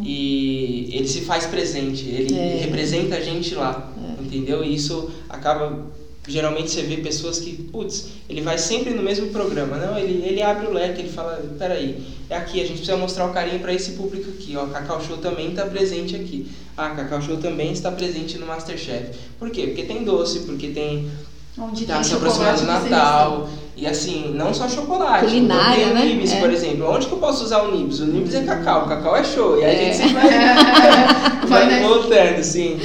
[0.04, 2.38] e ele se faz presente, ele Uhum.
[2.40, 2.56] É.
[2.60, 3.92] representa a gente lá,
[4.36, 4.64] entendeu?
[4.64, 5.86] E isso acaba,
[6.26, 10.42] geralmente você vê pessoas que, putz, ele vai sempre no mesmo programa, não, ele, ele
[10.42, 13.72] abre o leque, ele fala, peraí, é aqui, a gente precisa mostrar o carinho para
[13.72, 16.46] esse público aqui, ó, Cacau Show também está presente aqui.
[16.76, 19.16] Ah, Cacau Show também está presente no Masterchef.
[19.38, 19.68] Por quê?
[19.68, 21.10] Porque tem doce, porque tem
[21.58, 23.48] Onde Tá se aproximando do Natal.
[23.76, 25.26] E assim, não só chocolate.
[25.26, 26.12] Culinária, então, tem né?
[26.12, 26.40] o Nibs, É.
[26.40, 26.90] por exemplo.
[26.90, 28.00] Onde que eu posso usar o Nibs?
[28.00, 29.58] O Nibs é cacau, o cacau é show.
[29.60, 29.92] E aí a É.
[29.92, 31.88] gente sempre vai, Vai vai nessa.
[31.88, 32.80] voltando, sim.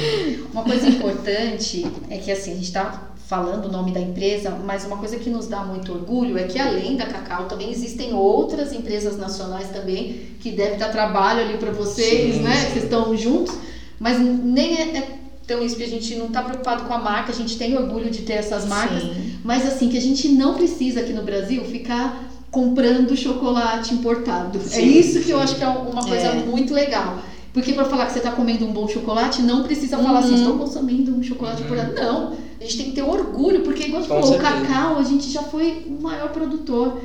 [0.52, 4.84] Uma coisa importante é que assim, a gente está falando o nome da empresa, mas
[4.84, 8.74] uma coisa que nos dá muito orgulho é que além da Cacau também existem outras
[8.74, 12.54] empresas nacionais também que devem dar trabalho ali para vocês, Sim, né?
[12.54, 12.70] sim.
[12.72, 13.54] Vocês estão juntos,
[13.98, 15.08] mas nem é, é
[15.54, 18.10] tão isso que a gente não está preocupado com a marca, a gente tem orgulho
[18.10, 19.34] de ter essas marcas, Sim.
[19.44, 24.58] mas assim que a gente não precisa aqui no Brasil ficar comprando chocolate importado.
[24.58, 25.44] é Sim, isso que eu sim.
[25.44, 26.44] acho que é uma coisa É.
[26.44, 27.18] muito legal.
[27.52, 30.36] Porque para falar que você está comendo um bom chocolate, não precisa falar assim, Uhum.
[30.38, 31.94] estou consumindo um chocolate por ano.
[31.94, 35.30] Não, a gente tem que ter orgulho, porque igual Com falou, o cacau, a gente
[35.30, 36.98] já foi o maior produtor.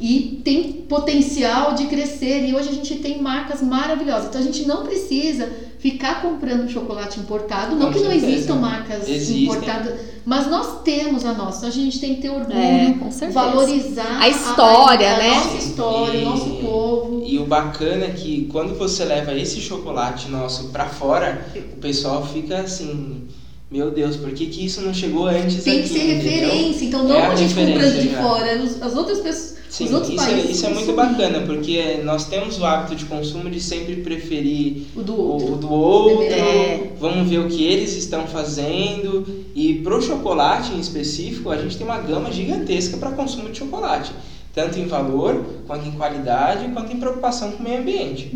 [0.00, 2.48] E tem potencial de crescer.
[2.48, 4.28] E hoje a gente tem marcas maravilhosas.
[4.28, 7.76] Então a gente não precisa ficar comprando chocolate importado.
[7.76, 8.26] Não Com que não certeza.
[8.32, 9.44] existam marcas Existem.
[9.44, 11.58] importadas, mas nós temos a nossa.
[11.58, 13.32] Então a gente tem que ter orgulho, É, com certeza.
[13.40, 15.34] valorizar A história, a, a né?
[15.36, 17.24] nossa história, E- o nosso povo.
[17.26, 22.26] E o bacana é que quando você leva esse chocolate nosso pra fora, o pessoal
[22.26, 23.22] fica assim,
[23.70, 25.88] meu Deus, por que, que isso não chegou antes Tem que aqui?
[25.88, 26.48] ser entendeu?
[26.48, 26.84] referência.
[26.86, 28.22] Então não É a gente comprando de já.
[28.22, 29.58] fora, os- as outras pessoas.
[29.68, 32.96] Sim, os outros isso, é, países isso é muito bacana, porque nós temos o hábito
[32.96, 35.52] de consumo de sempre preferir O do outro.
[35.52, 36.92] o do outro, É.
[36.98, 39.26] vamos ver o que eles estão fazendo.
[39.54, 44.10] E pro chocolate em específico, a gente tem uma gama gigantesca para consumo de chocolate,
[44.54, 48.34] tanto em valor, quanto em qualidade, quanto em preocupação com o meio ambiente.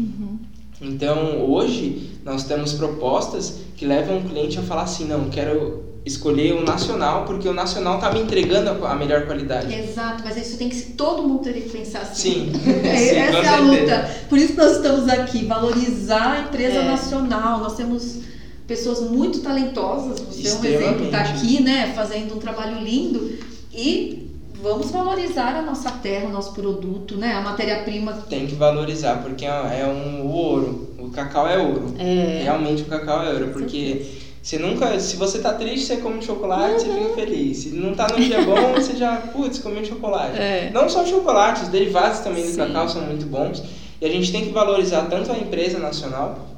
[0.83, 6.55] Então, hoje nós temos propostas que levam o cliente a falar assim: não, quero escolher
[6.55, 9.73] o nacional porque o nacional está me entregando a melhor qualidade.
[9.73, 12.51] Exato, mas isso tem que ser, todo mundo teria que pensar assim.
[12.53, 14.11] Sim, É, sim, Essa é a luta.
[14.29, 16.85] Por isso que nós estamos aqui, valorizar a empresa É.
[16.89, 17.61] nacional.
[17.61, 18.19] Nós temos
[18.67, 23.39] pessoas muito talentosas, você é um exemplo, está aqui, né, fazendo um trabalho lindo
[23.73, 24.32] e
[24.63, 28.13] vamos valorizar a nossa terra, o nosso produto, né, a matéria-prima.
[28.31, 30.95] Tem que valorizar, porque é é um o ouro.
[30.99, 31.95] O cacau é ouro.
[31.99, 32.43] É.
[32.45, 34.07] Realmente o cacau é ouro, porque
[34.43, 34.99] você nunca.
[35.01, 37.59] Se você tá triste, você come chocolate, você fica feliz.
[37.59, 40.39] Se não tá num dia bom, você já, putz, comi um chocolate.
[40.39, 40.71] É.
[40.73, 42.57] Não só chocolate, os derivados também do Sim.
[42.57, 43.63] cacau são muito bons.
[44.01, 46.49] E a gente tem que valorizar tanto a empresa nacional,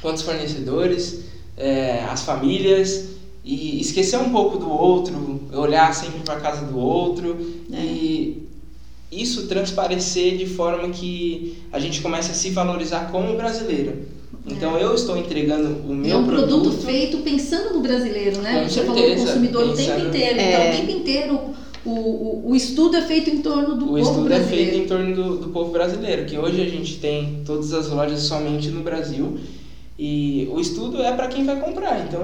[0.00, 1.24] quanto os fornecedores,
[1.56, 7.36] é, as famílias, e esquecer um pouco do outro, olhar sempre para casa do outro.
[7.72, 7.76] É.
[7.76, 8.46] E
[9.10, 14.16] isso transparecer de forma que a gente comece a se valorizar como brasileiro.
[14.48, 18.62] Então eu estou entregando o meu é um produto, produto feito pensando no brasileiro, né?
[18.62, 20.38] Com Você falou do certeza, consumidor o tempo pensando- inteiro.
[20.40, 20.52] É.
[20.52, 21.40] Então, o tempo inteiro
[21.84, 24.70] o, o, o estudo é feito em torno do O povo estudo é brasileiro.
[24.70, 28.20] feito em torno do, do povo brasileiro, que hoje a gente tem todas as lojas
[28.20, 29.38] somente no Brasil
[29.98, 32.04] e o estudo é para quem vai comprar.
[32.06, 32.20] Então,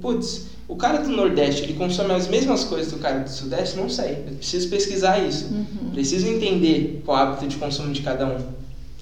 [0.00, 3.76] putz, o cara do Nordeste ele consome as mesmas coisas do cara do Sudeste?
[3.76, 4.24] Não sei.
[4.26, 5.46] Eu preciso pesquisar isso.
[5.46, 5.90] Uhum.
[5.92, 8.38] Preciso entender qual é o hábito de consumo de cada um.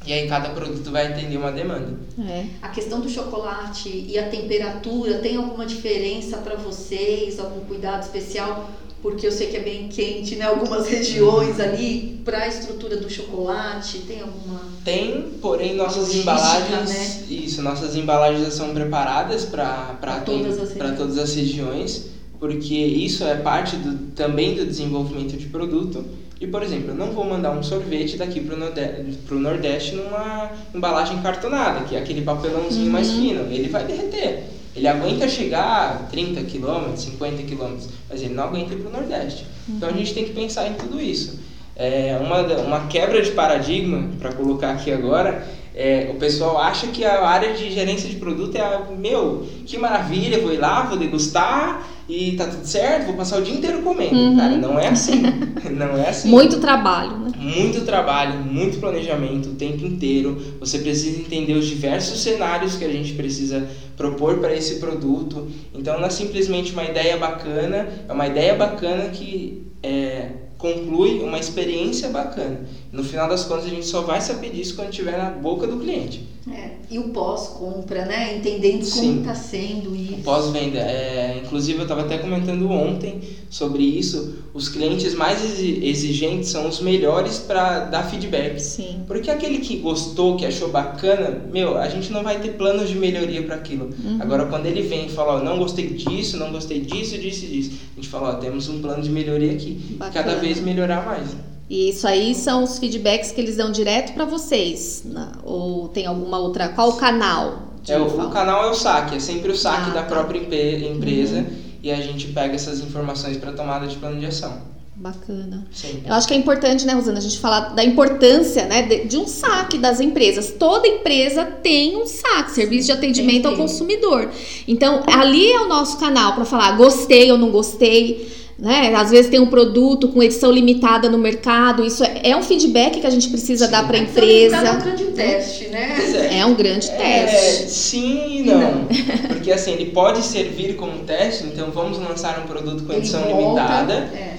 [0.06, 1.94] E aí cada produto vai atender uma demanda.
[2.28, 2.44] É.
[2.60, 7.40] A questão do chocolate e a temperatura, tem alguma diferença para vocês?
[7.40, 8.70] Algum cuidado especial?
[9.04, 10.46] Porque eu sei que é bem quente, né?
[10.46, 14.62] Algumas regiões ali, para a estrutura do chocolate, tem alguma.
[14.82, 17.24] Tem, porém nossas embalagens, né?
[17.28, 20.96] isso, nossas embalagens são preparadas para todas as regiões.
[20.96, 22.06] todas as regiões,
[22.40, 26.02] porque isso é parte do, também do desenvolvimento de produto.
[26.40, 29.96] E, por exemplo, eu não vou mandar um sorvete daqui para o Nordeste, pro Nordeste
[29.96, 32.92] numa embalagem cartonada, que é aquele papelãozinho uhum.
[32.92, 33.42] mais fino.
[33.52, 34.44] Ele vai derreter.
[34.76, 37.76] Ele aguenta chegar a 30 km, 50 km,
[38.08, 39.46] mas ele não aguenta ir para o Nordeste.
[39.68, 39.76] Uhum.
[39.76, 41.38] Então a gente tem que pensar em tudo isso.
[41.76, 47.04] É uma, uma quebra de paradigma, para colocar aqui agora, é, o pessoal acha que
[47.04, 50.96] a área de gerência de produto é, a, meu, que maravilha, vou ir lá, vou
[50.96, 54.14] degustar e tá tudo certo, vou passar o dia inteiro comendo.
[54.14, 54.36] Uhum.
[54.36, 55.22] Cara, não é assim.
[55.72, 56.28] não é assim.
[56.28, 57.32] Muito trabalho, né?
[57.36, 60.40] Muito trabalho, muito planejamento o tempo inteiro.
[60.60, 65.48] Você precisa entender os diversos cenários que a gente precisa propor para esse produto.
[65.74, 70.28] Então não é simplesmente uma ideia bacana, é uma ideia bacana que é,
[70.64, 72.60] conclui uma experiência bacana.
[72.90, 75.78] No final das contas, a gente só vai saber disso quando estiver na boca do
[75.78, 76.26] cliente.
[76.50, 78.36] É, e o pós-compra, né?
[78.36, 80.14] Entendendo como está sendo isso.
[80.14, 80.78] O pós-venda.
[80.78, 84.34] É, inclusive, eu estava até comentando ontem sobre isso.
[84.52, 88.58] Os clientes mais exigentes são os melhores para dar feedback.
[88.60, 89.04] Sim.
[89.06, 92.96] Porque aquele que gostou, que achou bacana, meu, a gente não vai ter planos de
[92.96, 93.90] melhoria para aquilo.
[94.04, 94.18] Uhum.
[94.20, 97.48] Agora, quando ele vem e fala, ó, não gostei disso, não gostei disso, disso e
[97.48, 99.96] disso, a gente fala, ó, temos um plano de melhoria aqui.
[99.98, 100.12] Bacana.
[100.12, 101.53] Cada vez melhorar mais.
[101.68, 105.02] E isso aí são os feedbacks que eles dão direto para vocês?
[105.04, 105.28] Né?
[105.42, 106.68] Ou tem alguma outra?
[106.68, 107.72] Qual o canal?
[107.88, 110.08] É, o, o, canal é o saque, é sempre o saque ah, da tá.
[110.08, 111.46] própria empresa uhum.
[111.82, 114.74] e a gente pega essas informações para tomada de plano de ação.
[114.96, 115.66] Bacana.
[115.72, 116.02] Sim.
[116.06, 119.16] Eu acho que é importante, né, Rosana, a gente falar da importância né, de, de,
[119.16, 120.54] um saque das empresas.
[120.56, 124.30] Toda empresa tem um saque, serviço de atendimento ao consumidor.
[124.68, 128.94] Então, ali é o nosso canal para falar gostei ou não gostei né?
[128.94, 131.84] Às vezes tem um produto com edição limitada no mercado.
[131.84, 134.56] Isso é, é um feedback que a gente precisa sim, dar para a empresa.
[134.56, 135.96] É um grande teste, né?
[136.30, 137.70] É, é um grande é, teste.
[137.70, 138.60] Sim e não.
[138.60, 138.86] não.
[139.28, 143.42] Porque assim, ele pode servir como teste, então vamos lançar um produto com edição volta,
[143.42, 143.94] limitada.
[144.14, 144.38] É,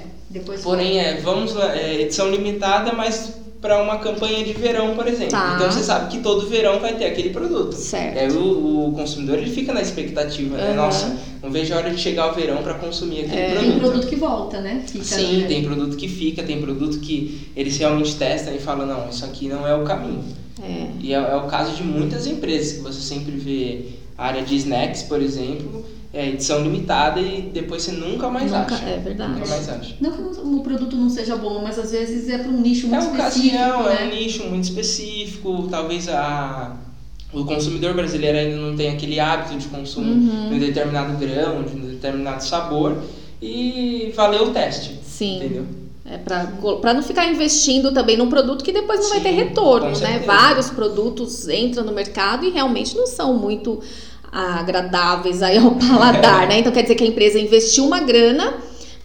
[0.63, 5.31] porém, é, vamos é, edição limitada, mas para uma campanha de verão, por exemplo.
[5.31, 5.53] Tá.
[5.55, 7.73] Então você sabe que todo verão vai ter aquele produto.
[7.73, 8.17] Certo.
[8.17, 10.73] É, o, o consumidor ele fica na expectativa, né?
[10.73, 13.69] Nossa, não vejo a hora de chegar o verão para consumir aquele é, produto.
[13.71, 14.83] Tem produto que volta, né?
[14.85, 15.47] Fica, Sim, né?
[15.47, 19.47] tem produto que fica, tem produto que eles realmente testam e falam, não, isso aqui
[19.47, 20.23] não é o caminho.
[20.61, 20.87] É.
[21.01, 23.85] E é, é o caso de muitas empresas que você sempre vê
[24.17, 28.75] a área de snacks, por exemplo, é, edição limitada e depois você nunca mais nunca,
[28.75, 28.85] acha.
[28.85, 29.33] É verdade.
[29.33, 29.95] Nunca mais acha.
[29.99, 33.03] Não que o produto não seja bom, mas às vezes é para um nicho muito
[33.03, 33.55] é específico.
[33.55, 33.97] Ocasião, né?
[34.01, 36.77] É um nicho muito específico, talvez a,
[37.33, 40.49] o consumidor brasileiro ainda não tem aquele hábito de consumo uhum.
[40.49, 43.03] de um determinado grão, de um determinado sabor
[43.41, 44.97] e valeu o teste.
[45.03, 45.37] Sim.
[45.37, 45.65] Entendeu?
[46.07, 49.97] É para não ficar investindo também num produto que depois não Sim, vai ter retorno,
[49.99, 50.21] né?
[50.23, 53.79] Vários produtos entram no mercado e realmente não são muito
[54.31, 56.59] agradáveis aí ao paladar, né?
[56.59, 58.53] Então quer dizer que a empresa investiu uma grana,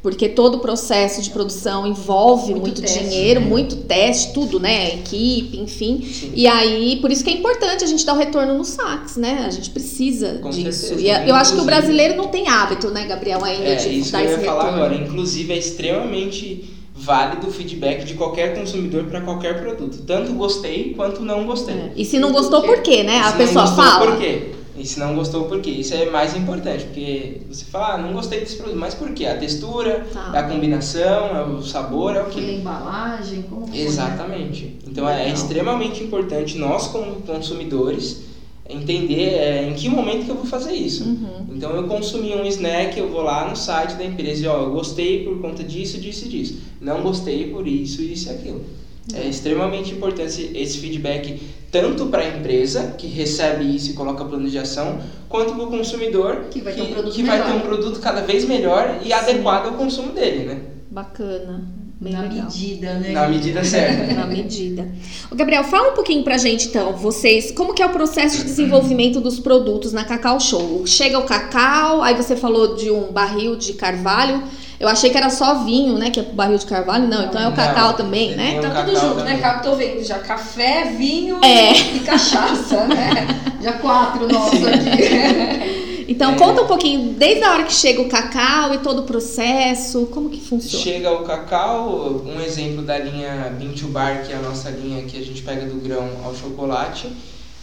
[0.03, 3.47] porque todo o processo de produção envolve muito, muito teste, dinheiro, né?
[3.47, 4.95] muito teste, tudo, né?
[4.97, 6.03] Equipe, enfim.
[6.03, 6.33] Sim.
[6.35, 9.45] E aí, por isso que é importante a gente dar o retorno nos saques, né?
[9.47, 10.89] A gente precisa Com disso.
[10.89, 11.23] Certeza.
[11.25, 14.13] E eu acho que o brasileiro não tem hábito, né, Gabriel, ainda é, de isso
[14.13, 14.95] dar que eu ia falar agora.
[14.95, 20.03] Inclusive, é extremamente válido o feedback de qualquer consumidor para qualquer produto.
[20.07, 21.75] Tanto gostei quanto não gostei.
[21.75, 21.93] É.
[21.97, 23.21] E se não gostou, por quê, né?
[23.21, 24.07] A pessoa fala.
[24.07, 24.53] Por quê?
[24.77, 25.71] E se não gostou, por quê?
[25.71, 29.27] Isso é mais importante, porque você fala, ah, não gostei desse produto, mas por quê?
[29.27, 30.31] A textura, tá.
[30.31, 32.41] a combinação, é o sabor, é o quê?
[32.41, 33.79] A embalagem, como foi?
[33.79, 34.65] Exatamente.
[34.65, 34.73] Né?
[34.87, 38.30] Então é, é extremamente importante nós como consumidores
[38.73, 41.05] entender é, em que momento que eu vou fazer isso.
[41.05, 41.47] Uhum.
[41.51, 44.71] Então eu consumi um snack, eu vou lá no site da empresa e ó, eu
[44.71, 46.59] gostei por conta disso, disso e disso.
[46.81, 48.65] Não gostei por isso, isso e aquilo.
[49.13, 54.49] É extremamente importante esse feedback tanto para a empresa que recebe isso e coloca plano
[54.49, 57.61] de ação, quanto para o consumidor que vai ter um produto, que vai ter um
[57.61, 59.13] produto cada vez melhor e Sim.
[59.13, 60.61] adequado ao consumo dele, né?
[60.91, 61.80] Bacana.
[62.01, 62.45] Bem na legal.
[62.45, 63.11] medida, né?
[63.11, 64.15] Na medida certa.
[64.15, 64.89] Na medida.
[65.31, 68.45] O Gabriel, fala um pouquinho pra gente então, vocês, como que é o processo de
[68.45, 70.87] desenvolvimento dos produtos na Cacau Show?
[70.87, 74.43] Chega o cacau, aí você falou de um barril de carvalho.
[74.79, 76.09] Eu achei que era só vinho, né?
[76.09, 77.07] Que é barril de carvalho.
[77.07, 78.59] Não, então é o cacau não, também, né?
[78.63, 79.37] Tá tudo junto, também.
[79.37, 79.61] né?
[79.63, 81.73] Tô vendo já café, vinho é.
[81.97, 83.27] e cachaça, né?
[83.61, 85.80] Já quatro nossos aqui.
[86.11, 86.37] Então, é.
[86.37, 90.29] conta um pouquinho, desde a hora que chega o cacau e todo o processo, como
[90.29, 90.83] que funciona?
[90.83, 95.05] Chega o cacau, um exemplo da linha Bean to Bar, que é a nossa linha
[95.05, 97.09] que a gente pega do grão ao chocolate.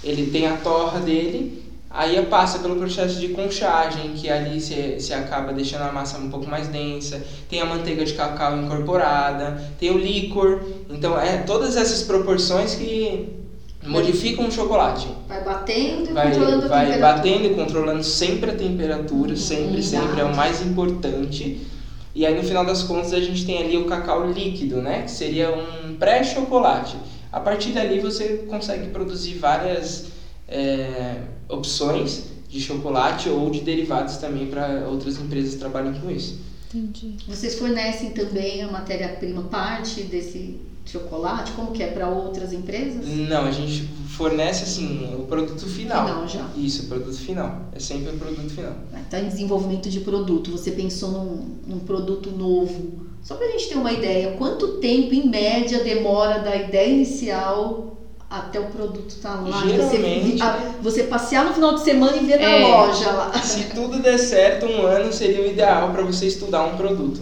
[0.02, 5.14] Ele tem a torra dele, Aí passa pelo processo de conchagem, que ali se, se
[5.14, 7.26] acaba deixando a massa um pouco mais densa.
[7.50, 10.62] Tem a manteiga de cacau incorporada, tem o líquor.
[10.90, 13.47] Então, é todas essas proporções que
[13.88, 15.08] modificam o chocolate.
[15.28, 17.00] Vai batendo e vai, controlando vai a temperatura.
[17.00, 20.22] Vai batendo e controlando sempre a temperatura, sempre, sempre.
[20.22, 21.66] É o mais importante.
[22.14, 25.04] E aí no final das contas a gente tem ali o cacau líquido, né?
[25.04, 26.98] Que seria um pré-chocolate.
[27.32, 30.08] A partir dali você consegue produzir várias
[30.48, 31.18] é,
[31.48, 36.40] opções de chocolate ou de derivados também para outras empresas que trabalham com isso.
[36.74, 37.18] Entendi.
[37.28, 40.60] Vocês fornecem também a matéria-prima parte desse
[40.90, 41.52] chocolate?
[41.52, 43.06] Como que é para outras empresas?
[43.06, 46.06] Não, a gente fornece assim o produto final.
[46.06, 46.48] Final já.
[46.56, 47.62] Isso, o produto final.
[47.74, 48.74] É sempre o produto final.
[49.04, 50.52] Está em desenvolvimento de produto.
[50.52, 53.08] Você pensou num, num produto novo.
[53.22, 57.98] Só para a gente ter uma ideia, quanto tempo em média demora da ideia inicial
[58.30, 59.66] até o produto estar tá lá.
[59.66, 63.34] Geralmente, você, a, você, passear no final de semana e ver é, na loja lá.
[63.42, 67.22] Se tudo der certo, um ano seria o ideal para você estudar um produto.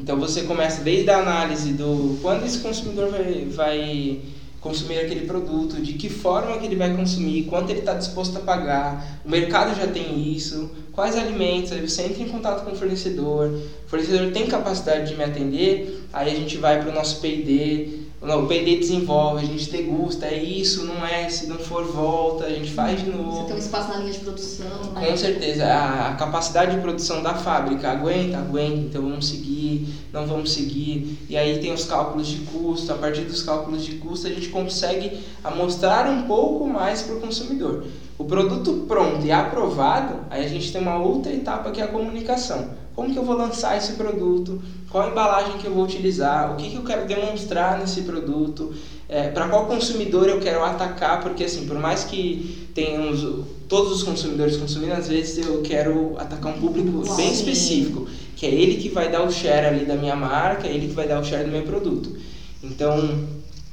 [0.00, 4.20] Então você começa desde a análise do quando esse consumidor vai, vai
[4.58, 8.40] consumir aquele produto, de que forma que ele vai consumir, quanto ele está disposto a
[8.40, 12.76] pagar, o mercado já tem isso, quais alimentos, aí você entra em contato com o
[12.76, 17.20] fornecedor, o fornecedor tem capacidade de me atender, aí a gente vai para o nosso
[17.20, 21.84] P&D, não, o PD desenvolve, a gente degusta, é isso, não é, se não for
[21.84, 23.32] volta, a gente faz de novo.
[23.32, 25.06] Você tem um espaço na linha de produção, né?
[25.06, 30.26] Com certeza, a, a capacidade de produção da fábrica aguenta, aguenta, então vamos seguir, não
[30.26, 31.18] vamos seguir.
[31.30, 34.48] E aí tem os cálculos de custo, a partir dos cálculos de custo a gente
[34.50, 35.18] consegue
[35.56, 37.84] mostrar um pouco mais para o consumidor.
[38.20, 41.88] O produto pronto e aprovado, aí a gente tem uma outra etapa que é a
[41.88, 42.72] comunicação.
[42.94, 44.60] Como que eu vou lançar esse produto?
[44.90, 46.52] Qual a embalagem que eu vou utilizar?
[46.52, 48.74] O que, que eu quero demonstrar nesse produto?
[49.08, 51.22] É, para qual consumidor eu quero atacar?
[51.22, 53.26] Porque assim, por mais que tenhamos
[53.66, 58.06] todos os consumidores consumindo, às vezes eu quero atacar um público bem específico,
[58.36, 60.94] que é ele que vai dar o share ali da minha marca, é ele que
[60.94, 62.18] vai dar o share do meu produto.
[62.62, 63.00] Então,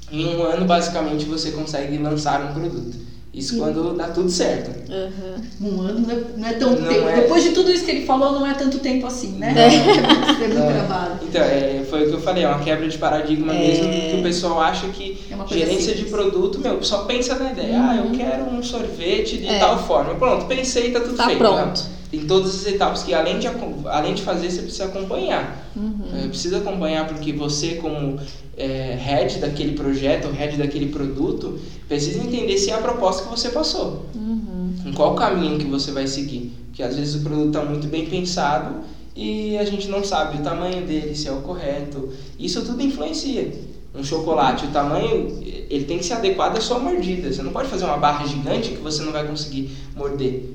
[0.09, 3.06] em um ano, basicamente, você consegue lançar um produto.
[3.37, 3.59] Isso Sim.
[3.59, 4.71] quando dá tudo certo.
[4.91, 5.69] Uhum.
[5.69, 7.07] Um ano não é, não é tanto não tempo.
[7.07, 7.21] É...
[7.21, 9.53] Depois de tudo isso que ele falou, não é tanto tempo assim, né?
[9.53, 9.61] Não.
[10.43, 11.19] é muito trabalho.
[11.21, 13.59] Então, é, foi o que eu falei, é uma quebra de paradigma é...
[13.59, 17.77] mesmo, que o pessoal acha que é gerência de produto, meu, só pensa na ideia,
[17.77, 17.89] uhum.
[17.89, 18.17] ah, eu uhum.
[18.17, 19.59] quero um sorvete de é.
[19.59, 20.15] tal forma.
[20.15, 21.37] Pronto, pensei, tá tudo tá feito.
[21.37, 21.79] Pronto.
[21.83, 21.89] Né?
[22.09, 23.47] Tem todas as etapas que além de,
[23.85, 25.69] além de fazer, você precisa acompanhar.
[25.75, 26.29] Uhum.
[26.29, 28.17] precisa acompanhar porque você, como
[28.57, 33.49] é, head daquele projeto, head daquele produto, precisa entender se é a proposta que você
[33.49, 34.05] passou.
[34.15, 34.73] Uhum.
[34.85, 36.51] Em qual caminho que você vai seguir.
[36.65, 38.81] Porque às vezes o produto está muito bem pensado
[39.15, 42.09] e a gente não sabe o tamanho dele, se é o correto.
[42.39, 43.53] Isso tudo influencia.
[43.93, 45.39] Um chocolate, o tamanho,
[45.69, 47.31] ele tem que ser adequado à sua mordida.
[47.31, 50.53] Você não pode fazer uma barra gigante que você não vai conseguir morder.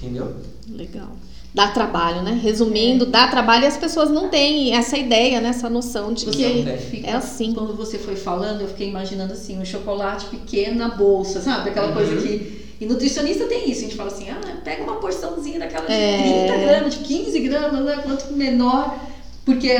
[0.00, 0.34] Entendeu?
[0.70, 1.10] Legal
[1.52, 2.38] dá trabalho, né?
[2.42, 5.48] Resumindo, dá trabalho e as pessoas não têm essa ideia, né?
[5.48, 6.64] essa noção de que
[7.04, 7.52] é assim.
[7.52, 11.70] Quando você foi falando, eu fiquei imaginando assim, um chocolate pequeno na bolsa, sabe?
[11.70, 11.94] Aquela uhum.
[11.94, 12.68] coisa que.
[12.80, 16.46] E nutricionista tem isso, a gente fala assim, ah, pega uma porçãozinha daquela de é...
[16.46, 18.00] 30 gramas, de 15 gramas, né?
[18.04, 18.96] quanto menor.
[19.44, 19.74] Porque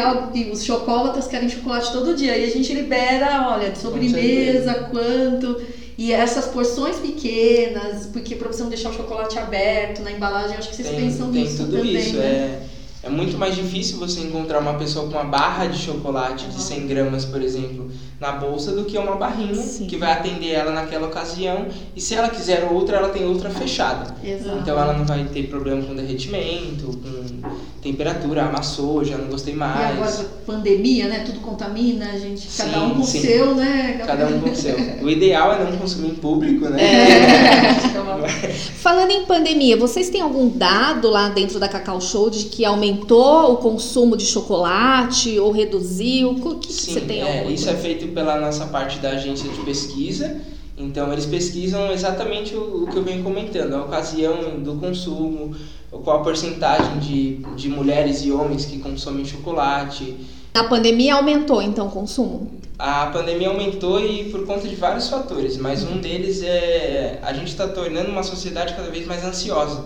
[0.50, 2.36] os chocolates querem chocolate todo dia.
[2.38, 5.60] E a gente libera, olha, de sobremesa, quanto.
[5.98, 10.68] E essas porções pequenas, porque para você não deixar o chocolate aberto na embalagem, acho
[10.68, 11.96] que vocês tem, pensam tem nisso tudo também.
[11.96, 12.24] Isso, né?
[12.24, 12.62] é,
[13.02, 16.86] é muito mais difícil você encontrar uma pessoa com uma barra de chocolate de 100
[16.86, 17.90] gramas, por exemplo,
[18.20, 19.86] na bolsa do que uma barrinha Sim.
[19.86, 21.66] que vai atender ela naquela ocasião.
[21.94, 24.14] E se ela quiser outra, ela tem outra fechada.
[24.24, 24.58] Exato.
[24.58, 27.48] Então ela não vai ter problema com derretimento, com
[27.80, 29.96] temperatura, amassou, já não gostei mais.
[29.96, 31.20] E agora, pandemia, né?
[31.24, 34.02] Tudo contamina, a gente, cada sim, um com o seu, né?
[34.04, 34.76] Cada um com o seu.
[35.00, 36.82] O ideal é não consumir em público, né?
[36.82, 37.74] É.
[38.78, 43.52] Falando em pandemia, vocês têm algum dado lá dentro da Cacau Show de que aumentou
[43.52, 46.30] o consumo de chocolate ou reduziu?
[46.30, 47.22] O que, sim, que você tem?
[47.22, 50.40] É, isso é feito pela nossa parte da agência de pesquisa.
[50.76, 55.54] Então, eles pesquisam exatamente o, o que eu venho comentando, a ocasião do consumo,
[55.90, 60.16] qual a porcentagem de, de mulheres e homens que consomem chocolate.
[60.54, 62.58] A pandemia aumentou então o consumo?
[62.78, 67.48] A pandemia aumentou e por conta de vários fatores, mas um deles é a gente
[67.48, 69.84] está tornando uma sociedade cada vez mais ansiosa.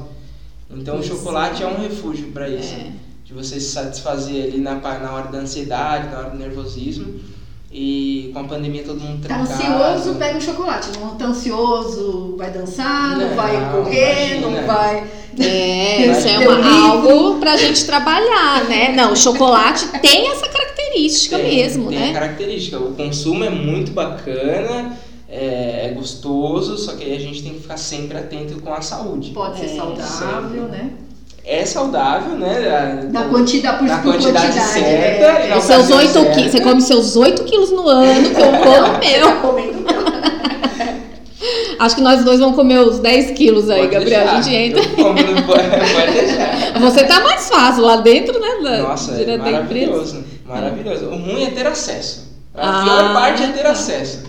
[0.71, 1.15] Então isso.
[1.15, 2.93] o chocolate é um refúgio para isso, é.
[3.25, 7.21] de você se satisfazer ali na, na hora da ansiedade, na hora do nervosismo.
[7.75, 10.91] E com a pandemia todo mundo tá ansioso, pega um chocolate.
[10.99, 14.61] Não tá ansioso, vai dançar, não, não vai correr, imagina.
[14.61, 15.05] não vai.
[15.41, 18.93] É, isso é uma, algo pra gente trabalhar, né?
[18.95, 22.05] Não, o chocolate tem essa característica tem, mesmo, tem né?
[22.05, 22.79] Tem característica.
[22.79, 24.95] O consumo é muito bacana,
[25.27, 28.83] é, é, gostoso, só que aí a gente tem que ficar sempre atento com a
[28.83, 29.31] saúde.
[29.31, 30.77] Pode ser é, saudável, sempre.
[30.77, 30.91] né?
[31.45, 33.01] É saudável, né?
[33.11, 35.27] Da, quantidade por, da quantidade, quantidade certa.
[35.55, 35.61] É.
[35.61, 39.37] Seus 8 quilos, você come seus 8 quilos no ano, que eu como meu.
[39.41, 40.03] comendo meu.
[41.79, 44.21] Acho que nós dois vamos comer os 10 quilos aí, Pode Gabriel.
[44.21, 44.37] deixar.
[44.39, 44.83] A gente entra.
[44.95, 46.81] Como, pode, deixar.
[46.81, 48.49] Você tá mais fácil lá dentro, né?
[48.63, 50.23] Da, Nossa, é maravilhoso.
[50.47, 51.07] Maravilhoso.
[51.07, 52.31] O ruim é ter acesso.
[52.55, 53.71] A Ah, pior parte é ter tá.
[53.71, 54.21] acesso.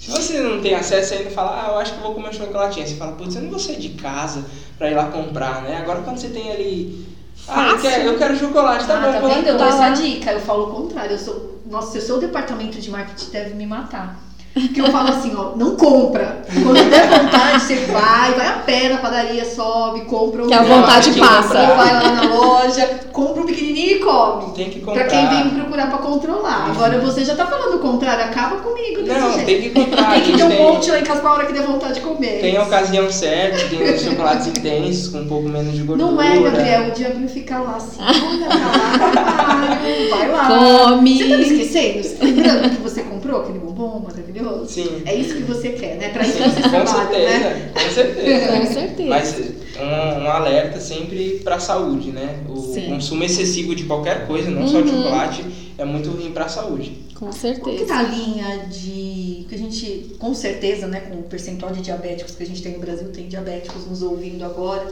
[0.00, 2.88] Se você não tem acesso, ainda fala, ah, eu acho que vou comer um chocolatinho.
[2.88, 4.46] Você fala, putz, eu não vou sair de casa
[4.78, 5.76] pra ir lá comprar, né?
[5.76, 7.06] Agora quando você tem ali.
[7.46, 9.46] Ah, eu quero, eu quero chocolate, tá ah, bom, tá vendo?
[9.46, 10.32] Eu dou essa dica.
[10.32, 11.12] Eu falo o contrário.
[11.12, 14.18] Eu sou, nossa, o seu departamento de marketing deve me matar.
[14.52, 16.42] Porque eu falo assim, ó, não compra.
[16.52, 20.48] Quando der vontade, você vai, vai a pé na padaria, sobe, compra um.
[20.48, 21.42] Que a vontade tem que passa.
[21.48, 21.76] comprar.
[21.76, 24.52] Vai lá na loja, compra um pequenininho e come.
[24.54, 25.06] Tem que Pra comprar.
[25.08, 26.64] quem vem me procurar pra controlar.
[26.66, 26.70] Uhum.
[26.72, 29.46] Agora você já tá falando o contrário, acaba comigo desse Não, jeito.
[29.46, 30.12] tem que comprar.
[30.14, 32.40] Tem que ter um monte lá em casa pra hora que der vontade de comer.
[32.40, 36.10] Tem a ocasião certa, tem os chocolates intensos com um pouco menos de gordura.
[36.10, 39.78] Não é, Gabriel, o diabinho fica lá assim, olha pra lá,
[40.18, 40.48] vai lá.
[40.88, 41.18] Come.
[41.18, 42.02] Você tá me esquecendo?
[42.02, 44.39] Você tá lembrando que você comprou aquele bombom maravilhoso?
[44.66, 45.02] Sim.
[45.06, 46.08] É isso que você quer, né?
[46.10, 47.70] Pra isso Sim, você com trabalha, certeza, né?
[47.74, 48.46] com certeza.
[48.60, 49.08] Com certeza.
[49.08, 49.36] Mas
[49.80, 52.40] um, um alerta sempre para a saúde, né?
[52.48, 52.86] O Sim.
[52.90, 55.02] consumo excessivo de qualquer coisa, não só de Uhum.
[55.04, 55.44] chocolate,
[55.78, 56.98] é muito ruim para a saúde.
[57.14, 57.86] Com Como que certeza.
[57.86, 59.46] tá a linha de.
[59.48, 62.72] que a gente, com certeza, né, com o percentual de diabéticos que a gente tem
[62.72, 64.86] no Brasil, tem diabéticos nos ouvindo agora.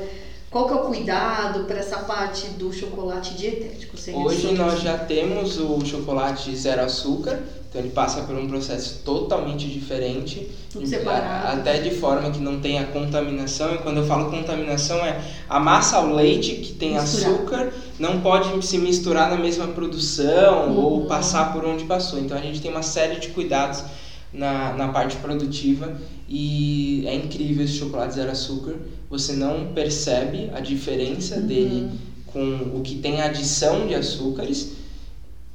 [0.50, 3.96] Qual que é o cuidado para essa parte do chocolate dietético?
[4.14, 9.68] Hoje nós já temos o chocolate zero açúcar, então ele passa por um processo totalmente
[9.68, 13.74] diferente, de- a- até de forma que não tenha contaminação.
[13.74, 15.20] E quando eu falo contaminação é
[15.50, 17.30] a massa ao leite que tem Misturar.
[17.34, 20.78] açúcar não pode se misturar na mesma produção Uhum.
[20.82, 22.18] ou passar por onde passou.
[22.18, 23.84] Então a gente tem uma série de cuidados
[24.32, 28.76] na, na parte produtiva e é incrível esse chocolate zero açúcar.
[29.10, 31.46] Você não percebe a diferença Uhum.
[31.46, 31.88] dele
[32.26, 34.72] com o que tem adição de açúcares.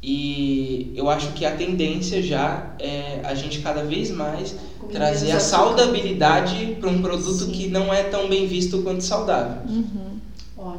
[0.02, 4.54] E eu acho que a tendência já é a gente cada vez mais
[4.92, 7.52] trazer a saudabilidade para um produto Sim.
[7.52, 9.62] que não é tão bem visto quanto saudável.
[9.70, 10.13] Uhum.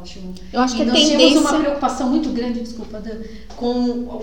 [0.05, 0.33] Ótimo.
[0.53, 1.41] Eu acho que e a nós tínhamos tendência.
[1.41, 3.17] uma preocupação muito grande, desculpa, Dan,
[3.55, 3.73] com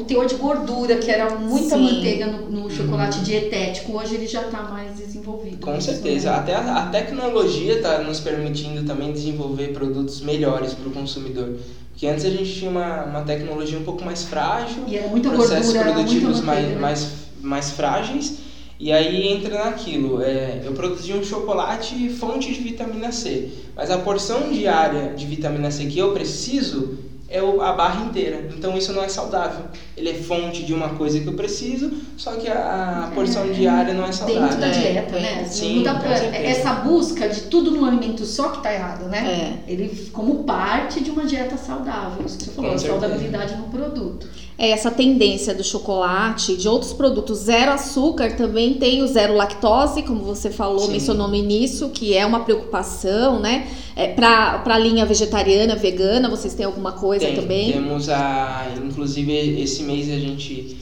[0.00, 1.82] o teor de gordura, que era muita Sim.
[1.82, 3.96] manteiga no, no chocolate dietético.
[3.96, 5.58] Hoje ele já está mais desenvolvido.
[5.58, 6.30] Com Isso, certeza.
[6.30, 6.36] né?
[6.38, 11.56] Até a, a tecnologia está nos permitindo também desenvolver produtos melhores para o consumidor.
[11.90, 15.28] Porque antes a gente tinha uma, uma tecnologia um pouco mais frágil, E era muita
[15.30, 16.78] processos gordura, era muita produtivos manteiga, mais, né?
[16.80, 17.12] mais,
[17.42, 18.38] mais frágeis.
[18.82, 23.98] E aí entra naquilo, é, eu produzi um chocolate fonte de vitamina C, mas a
[23.98, 28.50] porção diária de vitamina C que eu preciso é a barra inteira.
[28.52, 29.66] Então isso não é saudável.
[29.96, 33.92] Ele é fonte de uma coisa que eu preciso, só que a, a porção diária
[33.92, 34.42] não é saudável.
[34.44, 35.20] Dentro da É, dieta, é.
[35.20, 35.44] né?
[35.44, 39.08] Sim, Não dá com pra- essa busca de tudo num alimento só que tá errado,
[39.10, 39.58] né?
[39.68, 39.70] É.
[39.70, 42.24] Ele como parte de uma dieta saudável.
[42.24, 44.26] Isso que você falou, saudabilidade no produto.
[44.58, 50.02] É, essa tendência do chocolate, de outros produtos zero açúcar, também tem o zero lactose,
[50.04, 50.92] como você falou, Sim.
[50.92, 53.66] mencionou no início, que é uma preocupação, né?
[53.96, 57.72] É, para a linha vegetariana, vegana, vocês têm alguma coisa Tem, também?
[57.72, 58.68] Temos a.
[58.82, 60.76] Inclusive, esse mês a gente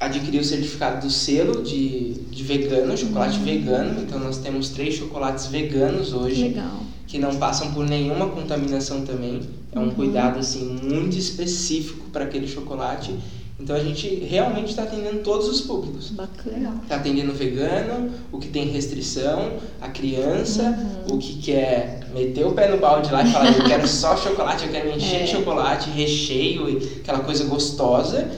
[0.00, 3.44] adquiriu o certificado do selo de, de vegano, chocolate Uhum.
[3.44, 4.02] vegano.
[4.02, 6.80] Então, nós temos três chocolates veganos hoje, Legal.
[7.06, 9.40] que não passam por nenhuma contaminação também.
[9.70, 9.90] É um Uhum.
[9.92, 13.14] cuidado assim muito específico para aquele chocolate.
[13.62, 16.10] Então, a gente realmente está atendendo todos os públicos.
[16.10, 16.80] Bacana.
[16.82, 20.62] Está atendendo o vegano, o que tem restrição, a criança,
[21.08, 21.14] Uhum.
[21.14, 24.64] o que quer meter o pé no balde lá e falar, eu quero só chocolate,
[24.66, 25.24] eu quero me encher É.
[25.24, 28.28] de chocolate, recheio, aquela coisa gostosa.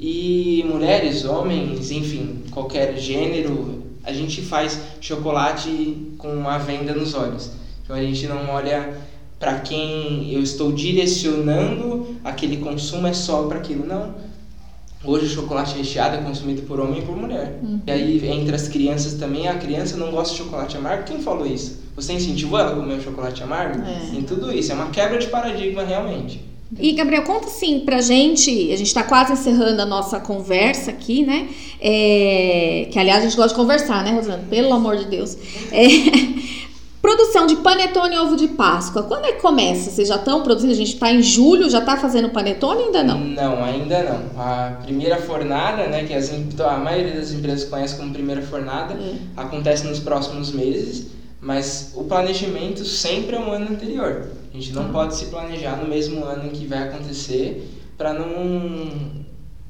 [0.00, 7.50] E mulheres, homens, enfim, qualquer gênero, a gente faz chocolate com uma venda nos olhos.
[7.84, 8.94] Então a gente não olha
[9.38, 14.14] para quem eu estou direcionando aquele consumo é só para aquilo, não.
[15.04, 17.58] Hoje o chocolate recheado é consumido por homem e por mulher.
[17.62, 17.80] Uhum.
[17.86, 21.04] E aí entre as crianças também, a criança não gosta de chocolate amargo.
[21.04, 21.80] Quem falou isso?
[21.96, 23.82] Você incentivou ela a comer o chocolate amargo?
[23.82, 24.16] É.
[24.16, 26.52] Em tudo isso, é uma quebra de paradigma realmente.
[26.78, 31.22] E, Gabriel, conta assim pra gente, a gente tá quase encerrando a nossa conversa aqui,
[31.22, 31.48] né?
[31.78, 34.42] É, que, aliás, a gente gosta de conversar, né, Rosana?
[34.48, 35.36] Pelo amor de Deus.
[35.70, 35.86] É,
[37.16, 39.02] produção de panetone e ovo de Páscoa.
[39.02, 39.90] Quando é que começa?
[39.90, 40.72] Vocês já estão produzindo?
[40.72, 43.18] A gente tá em julho, já tá fazendo panetone ainda não?
[43.20, 44.40] Não, ainda não.
[44.42, 48.94] A primeira fornada, né, que as, em- a maioria das empresas conhece como primeira fornada,
[48.94, 49.14] É.
[49.36, 51.08] acontece nos próximos meses,
[51.40, 54.28] mas o planejamento sempre é um ano anterior.
[54.52, 54.92] A gente não Tá.
[54.92, 59.12] pode se planejar no mesmo ano em que vai acontecer para não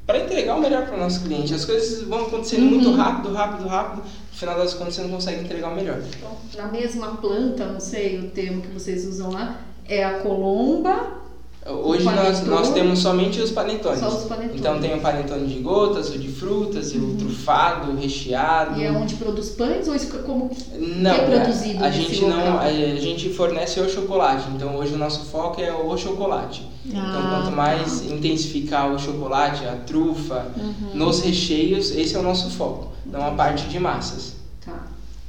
[0.05, 1.55] para entregar o melhor para o nosso cliente.
[1.55, 2.71] As coisas vão acontecendo Uhum.
[2.71, 4.03] muito rápido, rápido, rápido.
[4.43, 6.03] Final das contas, você não consegue entregar o melhor.
[6.17, 11.22] Então, na mesma planta, não sei o termo que vocês usam lá, é a colomba
[11.65, 14.01] Hoje nós, nós temos somente os panetones.
[14.01, 14.59] Só os panetones.
[14.61, 18.81] Então tem o panetone de gotas, o de frutas, o trufado, o recheado.
[18.81, 22.37] E é onde produz pães ou isso como Não, é produzido a nesse gente não,
[22.39, 22.59] local?
[22.59, 24.49] a, a gente fornece o chocolate.
[24.57, 26.67] Então hoje o nosso foco é o chocolate.
[26.85, 30.95] então Ah, quanto mais intensificar o chocolate, a trufa, Uhum.
[30.95, 32.89] nos recheios, esse é o nosso foco.
[33.07, 34.35] Não a parte de massas.
[34.65, 34.73] tá,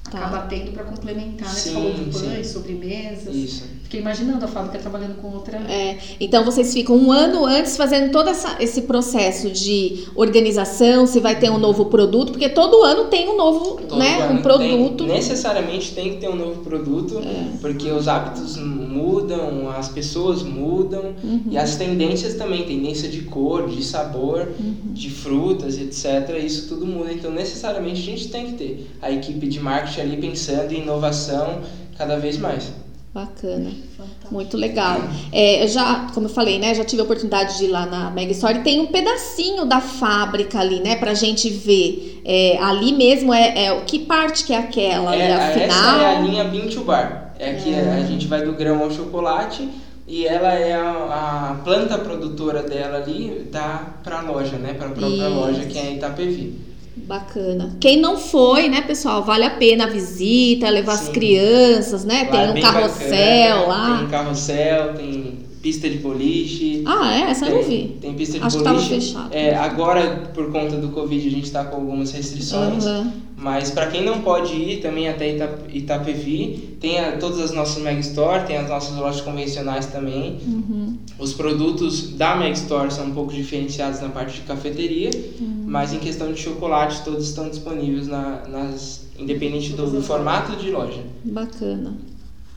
[0.09, 0.17] Tá.
[0.17, 1.53] acaba tendo para complementar, né?
[1.53, 2.25] Você Sim, falou de sim.
[2.29, 3.35] pães, sobremesas.
[3.35, 3.63] Isso.
[3.93, 5.55] Fiquei imaginando a fábrica trabalhando com outra.
[5.71, 11.19] É, então vocês ficam um ano antes fazendo todo essa- esse processo de organização, se
[11.19, 14.41] vai ter um novo produto, porque todo ano tem um novo, Todo né, ano um
[14.41, 15.03] produto.
[15.05, 17.57] Tem, necessariamente tem que ter um novo produto, É.
[17.61, 21.43] porque os hábitos mudam, as pessoas mudam Uhum.
[21.51, 24.75] e as tendências também, tendência de cor, de sabor, Uhum.
[24.91, 26.35] de frutas, etc.
[26.43, 27.13] Isso tudo muda.
[27.13, 31.59] Então, necessariamente a gente tem que ter a equipe de marketing ali pensando em inovação
[31.95, 32.81] cada vez mais.
[33.13, 33.69] Bacana.
[33.95, 34.33] Fantástico.
[34.33, 34.99] Muito legal.
[35.31, 38.09] É, eu já, como eu falei, né, já tive a oportunidade de ir lá na
[38.09, 42.21] Mega Store tem um pedacinho da fábrica ali, né, pra gente ver.
[42.25, 45.15] É, ali mesmo é, é que parte que é aquela?
[45.15, 45.99] É, é a essa final?
[45.99, 47.35] é a linha Bean Bar.
[47.37, 49.69] É que a gente vai do grão ao chocolate
[50.07, 54.73] e ela é a, a planta produtora dela ali dá para a loja, né?
[54.73, 55.35] Para a própria Isso.
[55.35, 56.72] loja que é a Itapevi.
[57.05, 57.75] Bacana.
[57.79, 61.11] Quem não foi, né, pessoal, vale a pena a visita, levar as Sim.
[61.11, 62.23] crianças, né?
[62.23, 63.97] Lá Tem é um carrossel bacana, lá.
[63.97, 66.83] Tem carrossel, tem pista de boliche.
[66.85, 67.21] Ah, é?
[67.31, 67.93] Essa eu não tem, vi.
[67.99, 68.95] tem pista de Acho que tava boliche.
[68.95, 69.33] fechado.
[69.33, 72.85] É, agora, por conta do Covid, a gente está com algumas restrições.
[72.85, 73.11] Aham.
[73.35, 77.81] Mas para quem não pode ir também até Ita- Itapevi, tem a- todas as nossas
[77.83, 80.37] Meg Store, tem as nossas lojas convencionais também.
[80.47, 80.97] Uhum.
[81.19, 85.09] Os produtos da Meg Store são um pouco diferenciados na parte de cafeteria,
[85.41, 85.63] Uhum.
[85.65, 90.71] mas em questão de chocolate todos estão disponíveis na, nas independente do, do formato de
[90.71, 91.01] loja.
[91.25, 91.93] Bacana.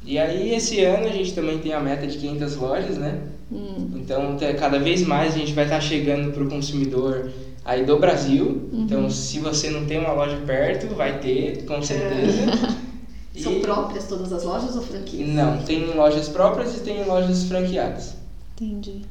[0.07, 3.19] E aí esse ano a gente também tem a meta de 500 lojas, né?
[3.53, 3.91] Hum.
[3.97, 7.31] Então te- cada vez mais a gente vai estar chegando para o consumidor
[7.65, 8.69] aí do Brasil.
[8.73, 8.83] Uhum.
[8.85, 12.77] Então se você não tem uma loja perto, vai ter, com certeza.
[13.35, 15.29] E- São próprias todas as lojas ou franquias?
[15.29, 18.15] Não, tem lojas próprias e tem lojas franqueadas.
[18.59, 19.03] Entendi.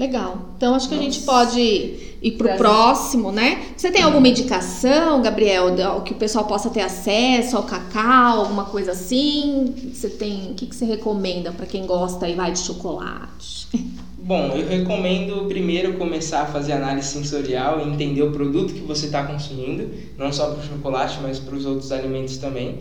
[0.00, 0.54] Legal.
[0.56, 1.30] Então acho que a gente Nossa.
[1.30, 2.56] pode ir pro Prazer.
[2.58, 3.66] próximo, né?
[3.76, 8.92] Você tem alguma indicação, Gabriel, que o pessoal possa ter acesso ao cacau, alguma coisa
[8.92, 9.92] assim?
[9.92, 13.68] Você tem, o que, que você recomenda para quem gosta e vai de chocolate?
[14.16, 19.04] Bom, eu recomendo primeiro começar a fazer análise sensorial e entender o produto que você
[19.04, 22.78] está consumindo, não só para o chocolate, mas para os outros alimentos também.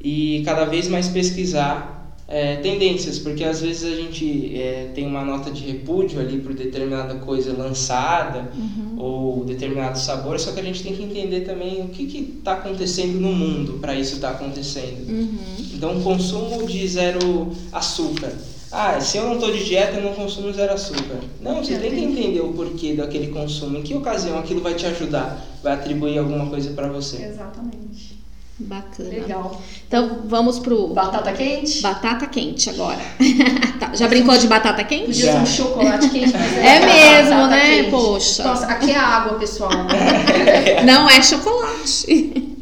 [0.00, 1.97] E cada vez mais pesquisar
[2.28, 6.52] é, tendências, porque às vezes a gente é, tem uma nota de repúdio ali por
[6.52, 8.52] determinada coisa lançada
[8.98, 13.18] ou determinado sabor, só que a gente tem que entender também o que está acontecendo
[13.18, 15.08] no mundo para isso estar acontecendo.
[15.08, 15.38] Uhum.
[15.72, 18.32] Então, consumo de zero açúcar.
[18.70, 21.20] Ah, se eu não estou de dieta, eu não consumo zero açúcar.
[21.40, 23.78] Não, você Eu tem que entender o porquê daquele consumo.
[23.78, 25.42] Em que ocasião aquilo vai te ajudar?
[25.62, 27.24] Vai atribuir alguma coisa para você.
[27.24, 28.17] Exatamente.
[28.60, 29.08] Bacana.
[29.08, 29.62] Legal.
[29.86, 31.80] Então vamos pro Batata quente?
[31.80, 32.98] batata quente agora.
[33.78, 35.06] Tá, Já brincou de batata quente?
[35.06, 37.76] Podia um chocolate quente, mas É mesmo, né?
[37.76, 37.90] quente.
[37.90, 38.42] Poxa.
[38.42, 39.70] Nossa, aqui é água, pessoal.
[40.84, 42.58] Não é chocolate.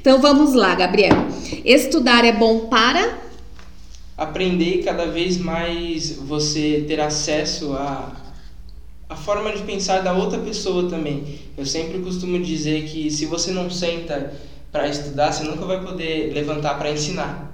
[0.00, 1.26] Então vamos lá, Gabriel.
[1.64, 3.18] Estudar é bom para
[4.16, 8.16] Aprender e cada vez mais você ter acesso a
[9.08, 11.40] a forma de pensar da outra pessoa também.
[11.58, 14.32] Eu sempre costumo dizer que se você não senta
[14.70, 17.50] para estudar, você nunca vai poder levantar para ensinar.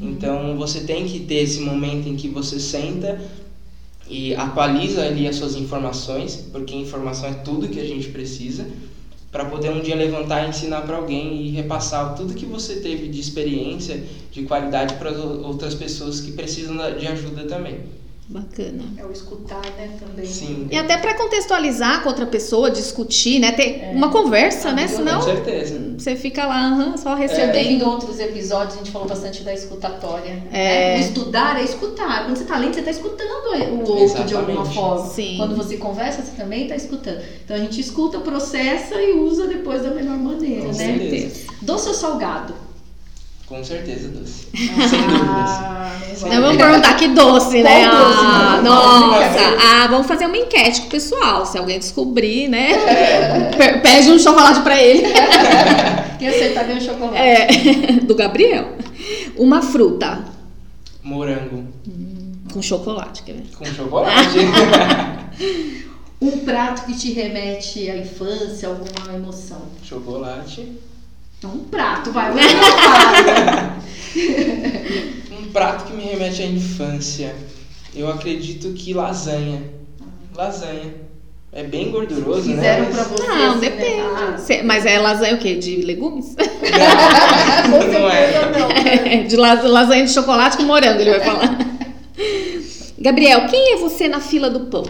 [0.00, 3.20] Então você tem que ter esse momento em que você senta
[4.08, 8.66] e atualiza ali as suas informações, porque informação é tudo que a gente precisa,
[9.30, 13.08] para poder um dia levantar e ensinar para alguém e repassar tudo que você teve
[13.08, 14.02] de experiência,
[14.32, 17.80] de qualidade para outras pessoas que precisam de ajuda também.
[18.30, 18.82] Bacana.
[18.98, 20.26] É o escutar, né, também.
[20.26, 23.52] Sim, E até para contextualizar com outra pessoa, discutir, né?
[23.52, 24.86] Ter uma conversa, né?
[24.86, 25.94] Senão com certeza.
[25.96, 27.66] você fica lá aham, só Você recebendo.
[27.70, 30.42] em outros episódios, a gente falou bastante da escutatória.
[30.52, 30.96] É.
[30.96, 30.96] né?
[30.98, 32.26] O estudar é escutar.
[32.26, 34.74] Quando você tá lendo, você tá escutando o outro de alguma Exatamente.
[34.74, 35.06] forma.
[35.08, 35.34] Sim.
[35.38, 37.22] Quando você conversa, você também tá escutando.
[37.44, 40.74] Então a gente escuta, processa e usa depois da melhor maneira, Com né?
[40.74, 41.46] certeza.
[41.62, 42.52] Doce ou salgado?
[43.48, 44.46] Com certeza, Doce.
[44.54, 45.50] Sem dúvidas.
[45.50, 46.40] Ah, não Não, vai.
[46.40, 47.88] vamos perguntar que doce, né?
[47.88, 48.68] Qual doce, Ah, né?
[48.68, 49.56] nossa!
[49.66, 51.46] Ah, vamos fazer uma enquete com o pessoal.
[51.46, 52.72] Se alguém descobrir, né?
[52.72, 53.50] É.
[53.56, 55.02] Pe- Pede um chocolate pra ele.
[56.18, 57.16] Quem acertar ganha um chocolate.
[57.16, 57.46] É,
[58.04, 58.72] do Gabriel.
[59.36, 60.24] Uma fruta
[61.02, 61.64] Morango
[62.52, 63.46] com chocolate, quer ver?
[63.56, 64.38] com chocolate.
[66.20, 69.62] Um prato que te remete à infância, alguma emoção.
[69.84, 70.72] chocolate.
[71.38, 72.32] Então, um prato, vai.
[75.30, 77.34] Um prato que me remete à infância.
[77.94, 79.62] Eu acredito que lasanha.
[80.34, 80.94] Lasanha.
[81.52, 82.90] É bem gorduroso, Fizeram né?
[82.92, 83.22] pra você.
[83.26, 83.70] Não, assim, né?
[83.70, 84.00] depende.
[84.00, 85.54] Ah, Cê- Mas é lasanha o quê?
[85.56, 86.36] De legumes?
[87.70, 88.50] Não, não é.
[88.58, 88.68] não.
[88.68, 89.22] né?
[89.24, 91.58] de las- lasanha de chocolate com morango, ele vai falar.
[92.98, 94.84] Gabriel, quem é você na fila do pão?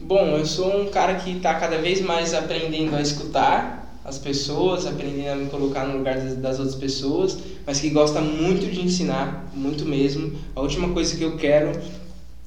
[0.00, 4.86] Bom, eu sou um cara que está cada vez mais aprendendo a escutar as pessoas,
[4.86, 8.80] aprendendo a me colocar no lugar das, das outras pessoas, mas que gosta muito de
[8.80, 10.32] ensinar, muito mesmo.
[10.56, 11.72] A última coisa que eu quero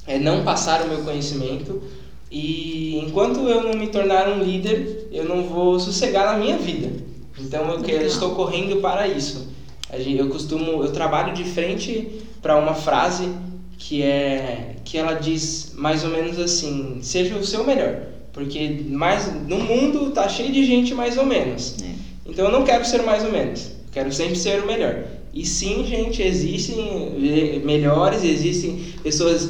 [0.05, 1.81] é não passar o meu conhecimento
[2.29, 6.91] e enquanto eu não me tornar um líder, eu não vou sossegar na minha vida.
[7.39, 9.47] Então eu quero, estou correndo para isso.
[9.93, 13.29] Eu costumo, eu trabalho de frente para uma frase
[13.77, 18.01] que é que ela diz mais ou menos assim: seja o seu melhor,
[18.35, 21.77] porque mais no mundo tá cheio de gente mais ou menos.
[21.81, 21.95] É.
[22.29, 25.05] Então eu não quero ser mais ou menos, eu quero sempre ser o melhor.
[25.33, 29.49] E sim, gente, existem eh, melhores, existem pessoas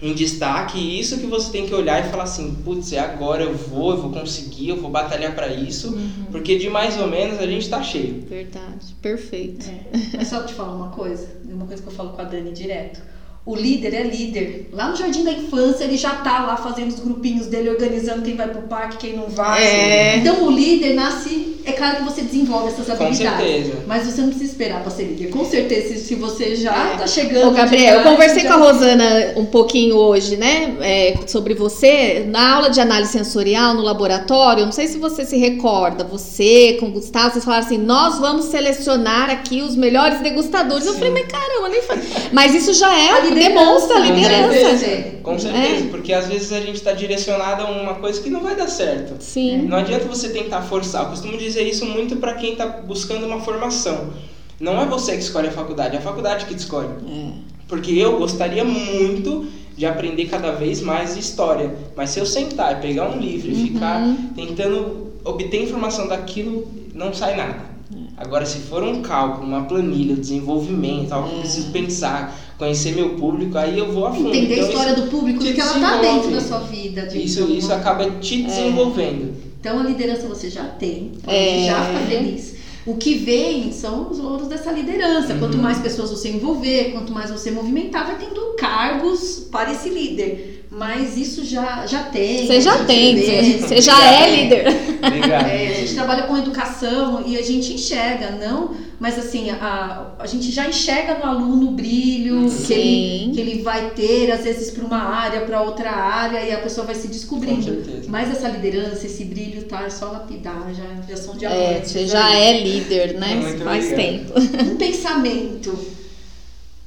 [0.00, 3.44] em destaque, e isso que você tem que olhar e falar assim, putz, é agora
[3.44, 5.98] eu vou, eu vou conseguir, eu vou batalhar para isso,
[6.30, 8.22] porque de mais ou menos a gente tá cheio.
[8.28, 9.66] Verdade, perfeito.
[9.66, 10.16] É.
[10.16, 13.00] Mas só te falar uma coisa, uma coisa que eu falo com a Dani direto.
[13.46, 14.70] O líder é líder.
[14.72, 18.34] Lá no Jardim da Infância, ele já tá lá fazendo os grupinhos dele, organizando quem
[18.34, 19.62] vai pro parque, quem não vai.
[19.62, 20.16] É.
[20.16, 21.55] Então o líder nasce.
[21.66, 23.38] É claro que você desenvolve essas Com habilidades.
[23.44, 23.72] certeza.
[23.88, 25.30] Mas você não precisa esperar pra ser líder.
[25.30, 26.96] Com certeza, se- você já É.
[26.96, 27.48] tá chegando.
[27.48, 30.76] Ô, Gabriel, eu conversei você com a já- Rosana um pouquinho hoje, né?
[30.80, 32.24] é, sobre você.
[32.28, 36.86] Na aula de análise sensorial no laboratório, não sei se você se recorda, você com
[36.86, 40.86] o Gustavo, vocês falaram assim: nós vamos selecionar aqui os melhores degustadores.
[40.86, 40.98] Eu Sim.
[41.00, 42.04] falei, mas caramba, nem falei.
[42.32, 44.10] Mas isso já é, A liderança, demonstra a né?
[44.12, 44.86] liderança.
[44.86, 45.12] É.
[45.26, 48.54] Com certeza, porque às vezes a gente está direcionado a uma coisa que não vai
[48.54, 49.14] dar certo.
[49.18, 49.62] Sim.
[49.62, 51.02] Não adianta você tentar forçar.
[51.02, 54.10] Eu costumo dizer isso muito para quem está buscando uma formação.
[54.58, 56.88] Não é você que escolhe a faculdade, é a faculdade que te escolhe.
[57.08, 57.28] É.
[57.68, 59.46] Porque eu gostaria muito
[59.76, 61.74] de aprender cada vez mais história.
[61.96, 64.00] Mas se eu sentar e pegar um livro e ficar
[64.34, 67.76] tentando obter informação daquilo, não sai nada.
[68.16, 73.10] Agora, se for um cálculo, uma planilha, desenvolvimento, algo que eu preciso pensar, conhecer meu
[73.10, 74.28] público, aí eu vou a fundo.
[74.30, 76.06] Entender a Então, história do público, porque ela tá desenvolve.
[76.06, 77.02] dentro da sua vida.
[77.06, 79.34] de Isso, isso acaba te desenvolvendo.
[79.66, 81.66] Então a liderança você já tem, É.
[81.66, 82.54] já ficar feliz.
[82.86, 85.32] O que vem são os louros dessa liderança.
[85.32, 85.40] Uhum.
[85.40, 90.55] Quanto mais pessoas você envolver, quanto mais você movimentar, vai tendo cargos para esse líder.
[90.70, 92.46] Mas isso já, já tem.
[92.46, 93.58] Você já gente tem, vê.
[93.58, 94.66] você já é líder.
[95.06, 95.46] Obrigado.
[95.48, 100.26] É, a gente trabalha com educação e a gente enxerga, não, mas assim, a, a
[100.26, 104.70] gente já enxerga no aluno o brilho que ele, que ele vai ter, às vezes,
[104.72, 107.62] para uma área, para outra área, e a pessoa vai se Com descobrindo.
[107.62, 108.04] certeza.
[108.08, 111.90] Mas essa liderança, esse brilho, tá é só lapidar, já, já são É, diamantes.
[111.92, 113.34] você já é líder, né?
[113.36, 114.34] Muito Faz obrigado.
[114.34, 114.62] tempo.
[114.72, 115.78] Um pensamento.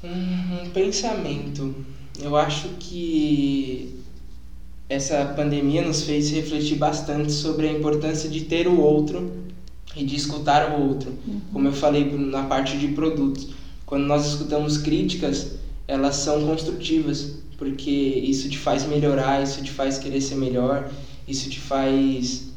[0.03, 1.75] Um, um pensamento.
[2.22, 3.95] Eu acho que
[4.89, 9.32] essa pandemia nos fez refletir bastante sobre a importância de ter o outro
[9.95, 11.13] e de escutar o outro.
[11.53, 13.49] Como eu falei na parte de produtos,
[13.86, 15.53] quando nós escutamos críticas,
[15.88, 20.91] elas são construtivas, porque isso te faz melhorar, isso te faz querer ser melhor,
[21.28, 22.49] isso te faz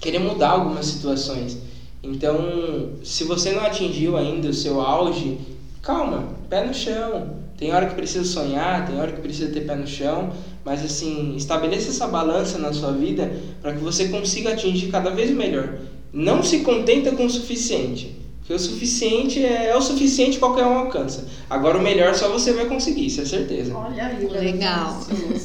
[0.00, 1.58] querer mudar algumas situações.
[2.02, 5.38] Então, se você não atingiu ainda o seu auge,
[5.82, 7.39] calma, pé no chão.
[7.60, 10.32] Tem hora que precisa sonhar, tem hora que precisa ter pé no chão,
[10.64, 13.30] mas assim, estabeleça essa balança na sua vida
[13.60, 15.74] para que você consiga atingir cada vez melhor.
[16.10, 20.78] Não se contenta com o suficiente, porque o suficiente é, é o suficiente qualquer um
[20.78, 21.26] alcança.
[21.50, 23.76] Agora o melhor só você vai conseguir, isso é certeza.
[23.76, 24.98] Olha aí, Legal.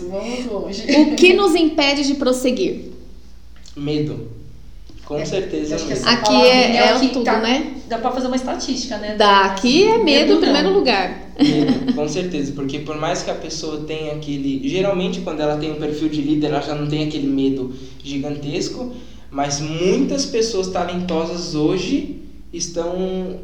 [0.09, 0.84] Vamos longe.
[0.89, 2.91] O que nos impede de prosseguir?
[3.76, 4.30] Medo.
[5.03, 6.01] Com certeza, acho que medo.
[6.01, 7.74] essa- Aqui é, é aqui tudo, tá- né?
[7.89, 9.16] Dá pra fazer uma estatística, né?
[9.16, 10.41] Daqui é medo em não.
[10.41, 11.25] primeiro lugar.
[11.38, 14.68] Medo, com certeza, porque por mais que a pessoa tenha aquele.
[14.68, 17.74] Geralmente, quando ela tem um perfil de líder, ela já não tem aquele medo
[18.04, 18.94] gigantesco,
[19.30, 22.22] mas muitas pessoas talentosas hoje
[22.54, 23.40] estão.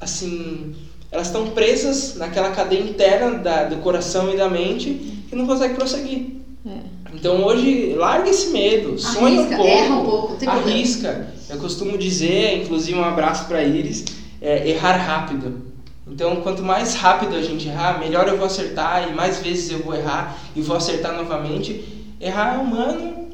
[0.00, 0.74] Assim.
[1.10, 5.74] Elas estão presas naquela cadeia interna da, do coração e da mente que não conseguem
[5.74, 6.38] prosseguir.
[6.66, 6.98] É.
[7.14, 9.66] Então hoje, larga esse medo, sonha um pouco.
[9.66, 11.32] erra um pouco, arrisca.
[11.48, 14.04] Eu costumo dizer, inclusive um abraço para Iris,
[14.40, 15.67] é, errar rápido.
[16.10, 19.80] Então, quanto mais rápido a gente errar, melhor eu vou acertar e mais vezes eu
[19.80, 21.84] vou errar e vou acertar novamente.
[22.20, 23.28] Errar é humano.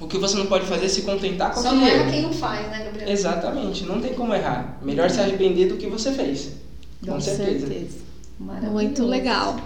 [0.00, 2.10] O que você não pode fazer é se contentar com Só aquele não erra erro.
[2.10, 3.08] quem não faz, né, Gabriel?
[3.08, 4.78] Exatamente, não tem como errar.
[4.82, 6.50] Melhor se arrepender do que você fez.
[7.06, 7.98] Com, certeza.
[8.38, 8.72] Maravilhoso.
[8.72, 9.56] Muito legal.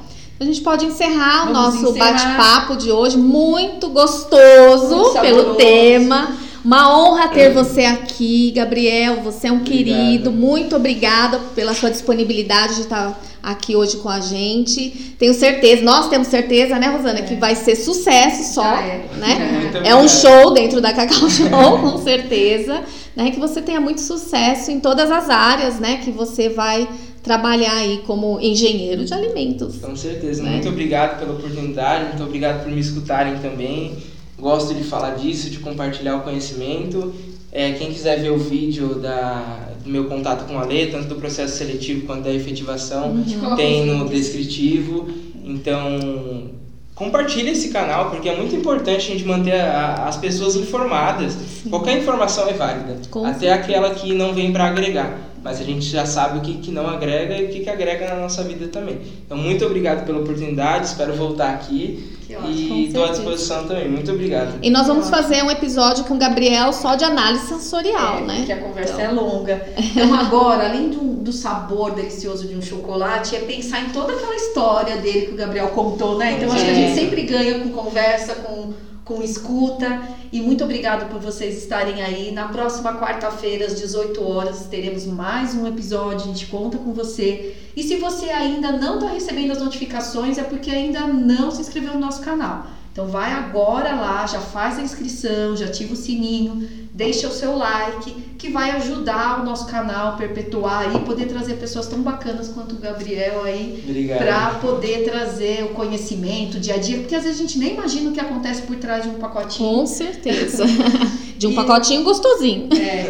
[0.40, 2.12] A gente pode encerrar o Vamos nosso encerrar.
[2.12, 6.36] bate-papo de hoje, muito gostoso Muito pelo tema.
[6.64, 9.20] Uma honra ter você aqui, Gabriel.
[9.22, 9.96] Você é um Obrigado.
[9.96, 10.30] querido.
[10.30, 15.14] Muito obrigada pela sua disponibilidade de estar aqui hoje com a gente.
[15.18, 19.04] Tenho certeza, nós temos certeza, né, Rosana, que vai ser sucesso só, Já é.
[19.16, 19.60] né?
[19.62, 21.48] Muito É um show dentro da Cacau Show,
[21.80, 22.82] com certeza.
[23.14, 23.30] Né?
[23.30, 26.00] Que você tenha muito sucesso em todas as áreas, né?
[26.04, 26.88] Que você vai
[27.22, 29.76] trabalhar aí como engenheiro de alimentos.
[29.78, 30.42] Com certeza.
[30.42, 30.52] Né?
[30.52, 33.96] Muito obrigado pela oportunidade, muito obrigado por me escutarem também.
[34.38, 37.12] Gosto de falar disso, de compartilhar o conhecimento.
[37.50, 41.16] É, quem quiser ver o vídeo da, do meu contato com a Lê, tanto do
[41.16, 43.56] processo seletivo quanto da efetivação, Uhum.
[43.56, 45.08] tem no descritivo.
[45.44, 46.50] Então,
[46.94, 49.72] compartilhe esse canal, porque é muito importante a gente manter a-
[50.04, 51.36] a- as pessoas informadas.
[51.68, 55.18] Qualquer informação é válida, Com até aquela que não vem para agregar.
[55.42, 58.08] Mas a gente já sabe o que, que não agrega e o que, que agrega
[58.08, 59.00] na nossa vida também.
[59.24, 62.16] Então, muito obrigado pela oportunidade, espero voltar aqui.
[62.26, 62.50] Que ótimo.
[62.50, 63.88] E estou à disposição também.
[63.88, 64.58] Muito obrigado.
[64.62, 68.36] E nós vamos fazer um episódio com o Gabriel só de análise sensorial, É, né?
[68.38, 69.04] Porque a conversa Então.
[69.04, 69.66] é longa.
[69.78, 74.34] Então, agora, além do, do sabor delicioso de um chocolate, é pensar em toda aquela
[74.36, 76.32] história dele que o Gabriel contou, né?
[76.36, 76.86] Então, acho que a É.
[76.88, 78.74] gente sempre ganha com conversa, com,
[79.08, 80.02] com escuta.
[80.30, 82.30] E muito obrigado por vocês estarem aí.
[82.30, 86.24] Na próxima quarta-feira, às 18 horas, teremos mais um episódio.
[86.24, 87.56] A gente conta com você.
[87.74, 91.94] E se você ainda não está recebendo as notificações, é porque ainda não se inscreveu
[91.94, 92.66] no nosso canal.
[92.98, 97.56] Então vai agora lá, já faz a inscrição, já ativa o sininho, deixa o seu
[97.56, 102.48] like, que vai ajudar o nosso canal a perpetuar e poder trazer pessoas tão bacanas
[102.48, 103.84] quanto o Gabriel aí
[104.18, 107.74] para poder trazer o conhecimento o dia a dia, porque às vezes a gente nem
[107.74, 109.70] imagina o que acontece por trás de um pacotinho.
[109.76, 110.64] Com certeza.
[111.38, 112.68] De um E- pacotinho gostosinho.
[112.74, 113.06] É.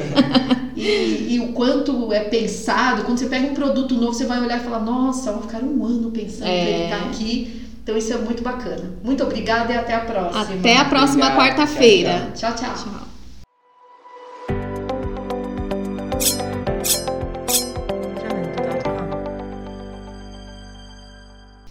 [0.76, 4.60] E, e o quanto é pensado, quando você pega um produto novo, você vai olhar
[4.60, 6.64] e falar, nossa, vão ficar um ano pensando É.
[6.66, 7.57] que ele tá aqui.
[7.88, 8.84] Então isso é muito bacana.
[9.02, 10.42] Muito obrigada e até a próxima.
[10.42, 12.32] Até a próxima quarta-feira.
[12.34, 12.74] Tchau, tchau.
[12.74, 13.08] Tchau.